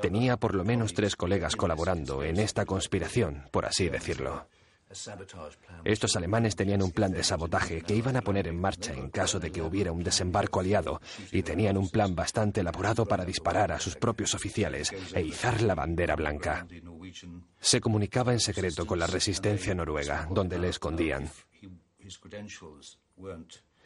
Tenía 0.00 0.38
por 0.38 0.54
lo 0.54 0.64
menos 0.64 0.94
tres 0.94 1.14
colegas 1.14 1.54
colaborando 1.54 2.24
en 2.24 2.38
esta 2.38 2.64
conspiración, 2.64 3.44
por 3.52 3.66
así 3.66 3.88
decirlo. 3.88 4.48
Estos 5.84 6.16
alemanes 6.16 6.56
tenían 6.56 6.82
un 6.82 6.92
plan 6.92 7.12
de 7.12 7.22
sabotaje 7.22 7.82
que 7.82 7.94
iban 7.94 8.16
a 8.16 8.22
poner 8.22 8.46
en 8.48 8.60
marcha 8.60 8.92
en 8.92 9.10
caso 9.10 9.40
de 9.40 9.50
que 9.50 9.60
hubiera 9.60 9.92
un 9.92 10.02
desembarco 10.02 10.60
aliado 10.60 11.00
y 11.32 11.42
tenían 11.42 11.76
un 11.76 11.88
plan 11.88 12.14
bastante 12.14 12.60
elaborado 12.60 13.04
para 13.04 13.24
disparar 13.24 13.72
a 13.72 13.80
sus 13.80 13.96
propios 13.96 14.34
oficiales 14.34 14.92
e 15.14 15.22
izar 15.22 15.62
la 15.62 15.74
bandera 15.74 16.16
blanca. 16.16 16.66
Se 17.60 17.80
comunicaba 17.80 18.32
en 18.32 18.40
secreto 18.40 18.86
con 18.86 18.98
la 18.98 19.06
resistencia 19.06 19.74
noruega, 19.74 20.28
donde 20.30 20.58
le 20.58 20.68
escondían. 20.68 21.28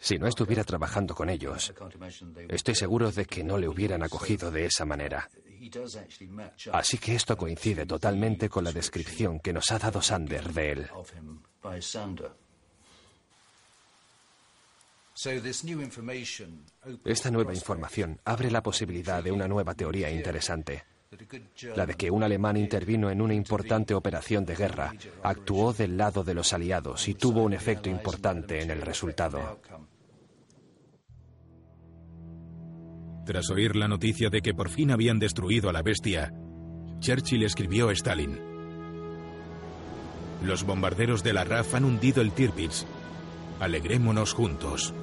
Si 0.00 0.18
no 0.18 0.26
estuviera 0.26 0.64
trabajando 0.64 1.14
con 1.14 1.28
ellos, 1.28 1.74
estoy 2.48 2.74
seguro 2.74 3.10
de 3.10 3.24
que 3.24 3.42
no 3.42 3.58
le 3.58 3.68
hubieran 3.68 4.02
acogido 4.02 4.50
de 4.50 4.66
esa 4.66 4.84
manera. 4.84 5.28
Así 6.72 6.98
que 6.98 7.14
esto 7.14 7.36
coincide 7.36 7.84
totalmente 7.84 8.48
con 8.48 8.64
la 8.64 8.72
descripción 8.72 9.40
que 9.40 9.52
nos 9.52 9.70
ha 9.70 9.78
dado 9.78 10.00
Sander 10.00 10.52
de 10.52 10.72
él. 10.72 10.90
Esta 17.04 17.30
nueva 17.30 17.52
información 17.52 18.20
abre 18.24 18.50
la 18.52 18.62
posibilidad 18.62 19.22
de 19.22 19.32
una 19.32 19.48
nueva 19.48 19.74
teoría 19.74 20.10
interesante, 20.10 20.84
la 21.74 21.86
de 21.86 21.94
que 21.94 22.10
un 22.10 22.22
alemán 22.22 22.56
intervino 22.56 23.10
en 23.10 23.22
una 23.22 23.34
importante 23.34 23.94
operación 23.94 24.44
de 24.44 24.54
guerra, 24.54 24.94
actuó 25.22 25.72
del 25.72 25.96
lado 25.96 26.22
de 26.22 26.34
los 26.34 26.52
aliados 26.52 27.08
y 27.08 27.14
tuvo 27.14 27.42
un 27.42 27.54
efecto 27.54 27.88
importante 27.88 28.60
en 28.60 28.70
el 28.70 28.82
resultado. 28.82 29.60
Tras 33.24 33.50
oír 33.50 33.76
la 33.76 33.88
noticia 33.88 34.28
de 34.30 34.40
que 34.40 34.54
por 34.54 34.68
fin 34.70 34.90
habían 34.90 35.18
destruido 35.18 35.68
a 35.68 35.72
la 35.72 35.82
bestia, 35.82 36.32
Churchill 37.00 37.44
escribió 37.44 37.88
a 37.88 37.92
Stalin. 37.92 38.38
Los 40.44 40.64
bombarderos 40.64 41.22
de 41.22 41.32
la 41.32 41.44
RAF 41.44 41.74
han 41.74 41.84
hundido 41.84 42.22
el 42.22 42.32
Tirpitz. 42.32 42.86
Alegrémonos 43.60 44.32
juntos. 44.34 44.94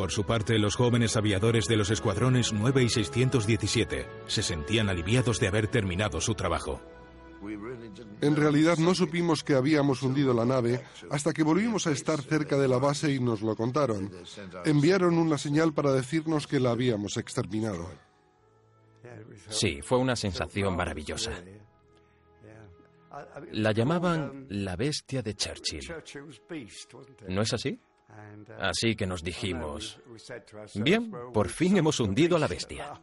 Por 0.00 0.12
su 0.12 0.24
parte, 0.24 0.58
los 0.58 0.76
jóvenes 0.76 1.18
aviadores 1.18 1.66
de 1.66 1.76
los 1.76 1.90
escuadrones 1.90 2.54
9 2.54 2.84
y 2.84 2.88
617 2.88 4.08
se 4.28 4.42
sentían 4.42 4.88
aliviados 4.88 5.38
de 5.40 5.48
haber 5.48 5.68
terminado 5.68 6.22
su 6.22 6.34
trabajo. 6.34 6.80
En 8.22 8.34
realidad 8.34 8.78
no 8.78 8.94
supimos 8.94 9.44
que 9.44 9.52
habíamos 9.52 10.02
hundido 10.02 10.32
la 10.32 10.46
nave 10.46 10.82
hasta 11.10 11.34
que 11.34 11.42
volvimos 11.42 11.86
a 11.86 11.90
estar 11.90 12.22
cerca 12.22 12.56
de 12.56 12.66
la 12.66 12.78
base 12.78 13.12
y 13.12 13.20
nos 13.20 13.42
lo 13.42 13.54
contaron. 13.54 14.10
Enviaron 14.64 15.18
una 15.18 15.36
señal 15.36 15.74
para 15.74 15.92
decirnos 15.92 16.46
que 16.46 16.60
la 16.60 16.70
habíamos 16.70 17.18
exterminado. 17.18 17.86
Sí, 19.50 19.82
fue 19.82 19.98
una 19.98 20.16
sensación 20.16 20.76
maravillosa. 20.76 21.32
La 23.52 23.72
llamaban 23.72 24.46
la 24.48 24.76
bestia 24.76 25.20
de 25.20 25.34
Churchill. 25.34 25.92
¿No 27.28 27.42
es 27.42 27.52
así? 27.52 27.78
Así 28.58 28.94
que 28.94 29.06
nos 29.06 29.22
dijimos, 29.22 30.00
bien, 30.74 31.10
por 31.32 31.48
fin 31.48 31.76
hemos 31.76 32.00
hundido 32.00 32.36
a 32.36 32.40
la 32.40 32.48
bestia. 32.48 33.00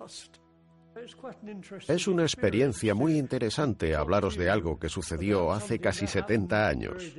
Es 1.87 2.07
una 2.07 2.23
experiencia 2.23 2.95
muy 2.95 3.17
interesante 3.17 3.95
hablaros 3.95 4.35
de 4.35 4.49
algo 4.49 4.79
que 4.79 4.89
sucedió 4.89 5.51
hace 5.51 5.79
casi 5.79 6.07
70 6.07 6.67
años. 6.67 7.15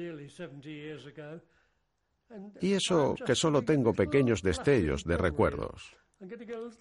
Y 2.61 2.73
eso 2.73 3.15
que 3.25 3.35
solo 3.35 3.63
tengo 3.63 3.95
pequeños 3.95 4.43
destellos 4.43 5.05
de 5.05 5.17
recuerdos. 5.17 5.97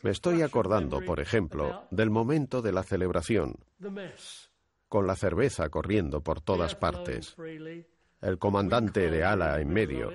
Me 0.02 0.10
estoy 0.10 0.42
acordando, 0.42 1.00
por 1.02 1.20
ejemplo, 1.20 1.88
del 1.92 2.10
momento 2.10 2.62
de 2.62 2.72
la 2.72 2.84
celebración, 2.84 3.56
con 4.90 5.06
la 5.06 5.16
cerveza 5.16 5.70
corriendo 5.70 6.22
por 6.22 6.42
todas 6.42 6.76
partes, 6.76 7.36
el 8.22 8.40
comandante 8.40 9.12
de 9.12 9.24
ala 9.24 9.62
en 9.62 9.70
medio, 9.70 10.12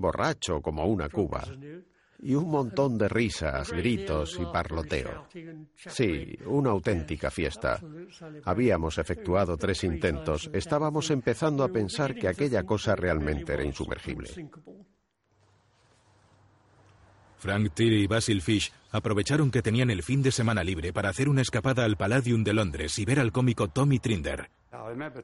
borracho 0.00 0.62
como 0.62 0.86
una 0.86 1.08
cuba, 1.10 1.44
y 2.18 2.34
un 2.34 2.48
montón 2.48 2.96
de 2.98 3.08
risas, 3.08 3.70
gritos 3.70 4.38
y 4.38 4.46
parloteo. 4.46 5.26
Sí, 5.76 6.38
una 6.46 6.70
auténtica 6.70 7.30
fiesta. 7.30 7.80
Habíamos 8.44 8.98
efectuado 8.98 9.56
tres 9.56 9.84
intentos. 9.84 10.50
Estábamos 10.52 11.10
empezando 11.10 11.64
a 11.64 11.68
pensar 11.68 12.14
que 12.14 12.28
aquella 12.28 12.64
cosa 12.64 12.96
realmente 12.96 13.52
era 13.52 13.64
insumergible. 13.64 14.28
Frank 17.40 17.72
Tilly 17.72 18.04
y 18.04 18.06
Basil 18.06 18.42
Fish 18.42 18.70
aprovecharon 18.92 19.50
que 19.50 19.62
tenían 19.62 19.90
el 19.90 20.02
fin 20.02 20.22
de 20.22 20.30
semana 20.30 20.62
libre 20.62 20.92
para 20.92 21.08
hacer 21.08 21.28
una 21.28 21.40
escapada 21.40 21.84
al 21.86 21.96
Palladium 21.96 22.44
de 22.44 22.52
Londres 22.52 22.98
y 22.98 23.06
ver 23.06 23.18
al 23.18 23.32
cómico 23.32 23.68
Tommy 23.68 23.98
Trinder. 23.98 24.50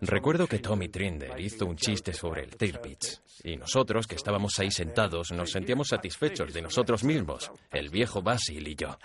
Recuerdo 0.01 0.47
que 0.47 0.59
Tommy 0.59 0.89
Trinder 0.89 1.39
hizo 1.39 1.67
un 1.67 1.77
chiste 1.77 2.15
sobre 2.15 2.45
el 2.45 2.57
Tirpitz 2.57 3.21
y 3.45 3.57
nosotros, 3.57 4.07
que 4.07 4.15
estábamos 4.15 4.59
ahí 4.59 4.71
sentados, 4.71 5.31
nos 5.33 5.51
sentíamos 5.51 5.89
satisfechos 5.89 6.55
de 6.55 6.63
nosotros 6.63 7.05
mismos, 7.05 7.51
el 7.71 7.91
viejo 7.91 8.23
Basil 8.23 8.67
y 8.67 8.75
yo. 8.75 8.97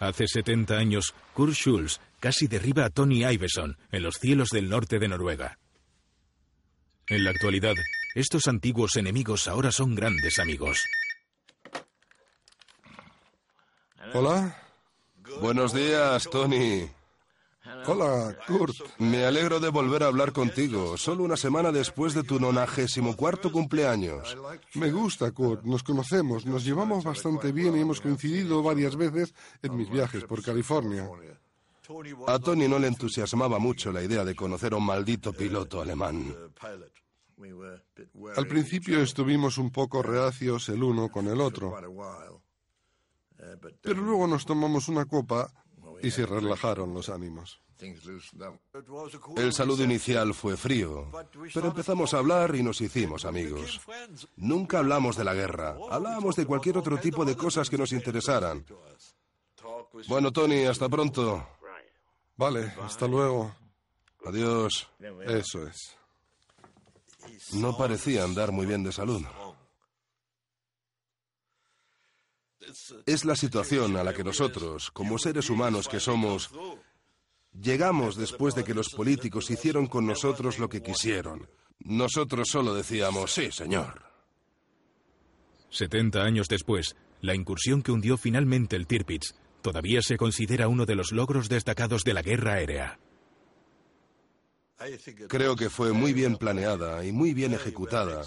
Hace 0.00 0.26
70 0.26 0.76
años, 0.76 1.14
Kurt 1.34 1.54
Schulz 1.54 2.00
casi 2.18 2.48
derriba 2.48 2.84
a 2.84 2.90
Tony 2.90 3.24
Iveson 3.24 3.78
en 3.92 4.02
los 4.02 4.16
cielos 4.16 4.48
del 4.48 4.68
norte 4.68 4.98
de 4.98 5.06
Noruega. 5.06 5.58
En 7.06 7.22
la 7.22 7.30
actualidad, 7.30 7.74
estos 8.14 8.46
antiguos 8.46 8.96
enemigos 8.96 9.48
ahora 9.48 9.72
son 9.72 9.94
grandes 9.94 10.38
amigos. 10.38 10.84
Hola. 14.14 14.56
Buenos 15.40 15.72
días, 15.72 16.28
Tony. 16.30 16.88
Hola, 17.86 18.36
Kurt. 18.46 18.74
Me 18.98 19.24
alegro 19.24 19.60
de 19.60 19.68
volver 19.68 20.02
a 20.02 20.06
hablar 20.06 20.32
contigo, 20.32 20.98
solo 20.98 21.24
una 21.24 21.36
semana 21.36 21.72
después 21.72 22.12
de 22.12 22.22
tu 22.22 22.38
nonagésimo 22.38 23.16
cuarto 23.16 23.50
cumpleaños. 23.50 24.36
Me 24.74 24.90
gusta, 24.90 25.30
Kurt. 25.30 25.64
Nos 25.64 25.82
conocemos, 25.82 26.44
nos 26.44 26.64
llevamos 26.64 27.04
bastante 27.04 27.52
bien 27.52 27.76
y 27.76 27.80
hemos 27.80 28.00
coincidido 28.00 28.62
varias 28.62 28.96
veces 28.96 29.34
en 29.62 29.76
mis 29.76 29.88
viajes 29.88 30.24
por 30.24 30.42
California. 30.42 31.08
A 32.26 32.38
Tony 32.38 32.68
no 32.68 32.78
le 32.78 32.88
entusiasmaba 32.88 33.58
mucho 33.58 33.92
la 33.92 34.02
idea 34.02 34.24
de 34.24 34.34
conocer 34.34 34.72
a 34.72 34.76
un 34.76 34.86
maldito 34.86 35.32
piloto 35.32 35.80
alemán. 35.80 36.34
Al 38.36 38.46
principio 38.46 39.00
estuvimos 39.00 39.58
un 39.58 39.70
poco 39.70 40.02
reacios 40.02 40.68
el 40.68 40.82
uno 40.82 41.10
con 41.10 41.28
el 41.28 41.40
otro, 41.40 41.74
pero 43.80 44.00
luego 44.00 44.26
nos 44.26 44.44
tomamos 44.44 44.88
una 44.88 45.04
copa 45.04 45.52
y 46.02 46.10
se 46.10 46.26
relajaron 46.26 46.94
los 46.94 47.08
ánimos. 47.08 47.60
El 49.36 49.52
saludo 49.52 49.82
inicial 49.82 50.34
fue 50.34 50.56
frío, 50.56 51.10
pero 51.52 51.68
empezamos 51.68 52.14
a 52.14 52.18
hablar 52.18 52.54
y 52.54 52.62
nos 52.62 52.80
hicimos 52.80 53.24
amigos. 53.24 53.80
Nunca 54.36 54.78
hablamos 54.78 55.16
de 55.16 55.24
la 55.24 55.34
guerra, 55.34 55.76
hablábamos 55.90 56.36
de 56.36 56.46
cualquier 56.46 56.78
otro 56.78 56.98
tipo 56.98 57.24
de 57.24 57.36
cosas 57.36 57.68
que 57.68 57.78
nos 57.78 57.92
interesaran. 57.92 58.64
Bueno, 60.08 60.32
Tony, 60.32 60.64
hasta 60.64 60.88
pronto. 60.88 61.46
Vale, 62.36 62.72
hasta 62.82 63.06
luego. 63.06 63.54
Adiós. 64.24 64.88
Eso 65.26 65.66
es. 65.66 65.96
No 67.54 67.76
parecía 67.76 68.24
andar 68.24 68.52
muy 68.52 68.66
bien 68.66 68.82
de 68.82 68.92
salud. 68.92 69.22
Es 73.06 73.24
la 73.24 73.36
situación 73.36 73.96
a 73.96 74.04
la 74.04 74.14
que 74.14 74.24
nosotros, 74.24 74.90
como 74.90 75.18
seres 75.18 75.50
humanos 75.50 75.88
que 75.88 76.00
somos, 76.00 76.50
llegamos 77.52 78.16
después 78.16 78.54
de 78.54 78.64
que 78.64 78.74
los 78.74 78.88
políticos 78.90 79.50
hicieron 79.50 79.86
con 79.86 80.06
nosotros 80.06 80.58
lo 80.58 80.68
que 80.68 80.82
quisieron. 80.82 81.48
Nosotros 81.80 82.48
solo 82.48 82.74
decíamos, 82.74 83.32
sí, 83.32 83.50
señor. 83.50 84.02
70 85.70 86.22
años 86.22 86.48
después, 86.48 86.96
la 87.20 87.34
incursión 87.34 87.82
que 87.82 87.92
hundió 87.92 88.16
finalmente 88.16 88.76
el 88.76 88.86
Tirpitz 88.86 89.34
todavía 89.62 90.00
se 90.02 90.16
considera 90.16 90.68
uno 90.68 90.86
de 90.86 90.96
los 90.96 91.12
logros 91.12 91.48
destacados 91.48 92.04
de 92.04 92.14
la 92.14 92.22
guerra 92.22 92.54
aérea. 92.54 92.98
Creo 95.28 95.56
que 95.56 95.70
fue 95.70 95.92
muy 95.92 96.12
bien 96.12 96.36
planeada 96.36 97.04
y 97.04 97.12
muy 97.12 97.34
bien 97.34 97.54
ejecutada. 97.54 98.26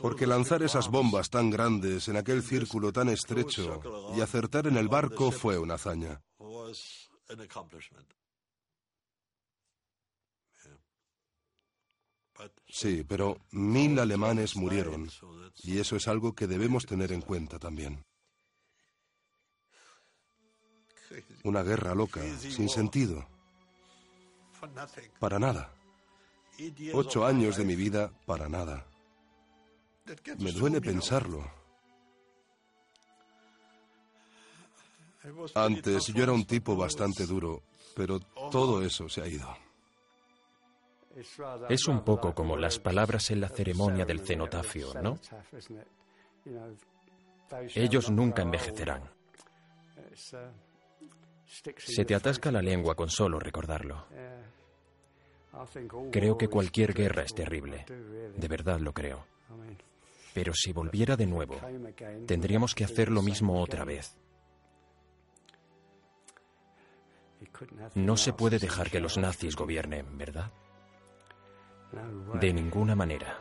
Porque 0.00 0.26
lanzar 0.26 0.62
esas 0.62 0.88
bombas 0.88 1.30
tan 1.30 1.50
grandes 1.50 2.08
en 2.08 2.16
aquel 2.16 2.42
círculo 2.42 2.92
tan 2.92 3.08
estrecho 3.08 3.80
y 4.16 4.20
acertar 4.20 4.66
en 4.66 4.76
el 4.76 4.88
barco 4.88 5.30
fue 5.30 5.58
una 5.58 5.74
hazaña. 5.74 6.20
Sí, 12.68 13.04
pero 13.08 13.38
mil 13.50 13.98
alemanes 13.98 14.56
murieron 14.56 15.10
y 15.62 15.78
eso 15.78 15.96
es 15.96 16.06
algo 16.06 16.34
que 16.34 16.46
debemos 16.46 16.86
tener 16.86 17.12
en 17.12 17.20
cuenta 17.20 17.58
también. 17.58 18.04
Una 21.44 21.62
guerra 21.62 21.94
loca, 21.94 22.20
sin 22.38 22.68
sentido. 22.68 23.26
Para 25.18 25.38
nada. 25.38 25.72
Ocho 26.92 27.24
años 27.24 27.56
de 27.56 27.64
mi 27.64 27.76
vida 27.76 28.10
para 28.26 28.48
nada. 28.48 28.84
Me 30.38 30.52
duele 30.52 30.80
pensarlo. 30.80 31.44
Antes 35.54 36.06
yo 36.06 36.22
era 36.22 36.32
un 36.32 36.44
tipo 36.44 36.76
bastante 36.76 37.26
duro, 37.26 37.62
pero 37.94 38.20
todo 38.50 38.82
eso 38.82 39.08
se 39.08 39.22
ha 39.22 39.26
ido. 39.26 39.56
Es 41.68 41.88
un 41.88 42.04
poco 42.04 42.34
como 42.34 42.56
las 42.56 42.78
palabras 42.78 43.30
en 43.30 43.40
la 43.40 43.48
ceremonia 43.48 44.04
del 44.04 44.20
cenotafio, 44.20 44.94
¿no? 45.02 45.18
Ellos 47.74 48.10
nunca 48.10 48.42
envejecerán. 48.42 49.02
Se 51.78 52.04
te 52.04 52.14
atasca 52.14 52.52
la 52.52 52.62
lengua 52.62 52.94
con 52.94 53.08
solo 53.08 53.38
recordarlo. 53.38 54.06
Creo 56.12 56.36
que 56.36 56.48
cualquier 56.48 56.92
guerra 56.92 57.22
es 57.22 57.34
terrible. 57.34 57.84
De 58.36 58.48
verdad 58.48 58.78
lo 58.78 58.92
creo. 58.92 59.26
Pero 60.34 60.52
si 60.54 60.72
volviera 60.72 61.16
de 61.16 61.26
nuevo, 61.26 61.56
tendríamos 62.26 62.74
que 62.74 62.84
hacer 62.84 63.10
lo 63.10 63.22
mismo 63.22 63.60
otra 63.60 63.84
vez. 63.84 64.16
No 67.94 68.16
se 68.16 68.32
puede 68.32 68.58
dejar 68.58 68.90
que 68.90 69.00
los 69.00 69.16
nazis 69.16 69.56
gobiernen, 69.56 70.18
¿verdad? 70.18 70.50
De 72.40 72.52
ninguna 72.52 72.94
manera. 72.94 73.38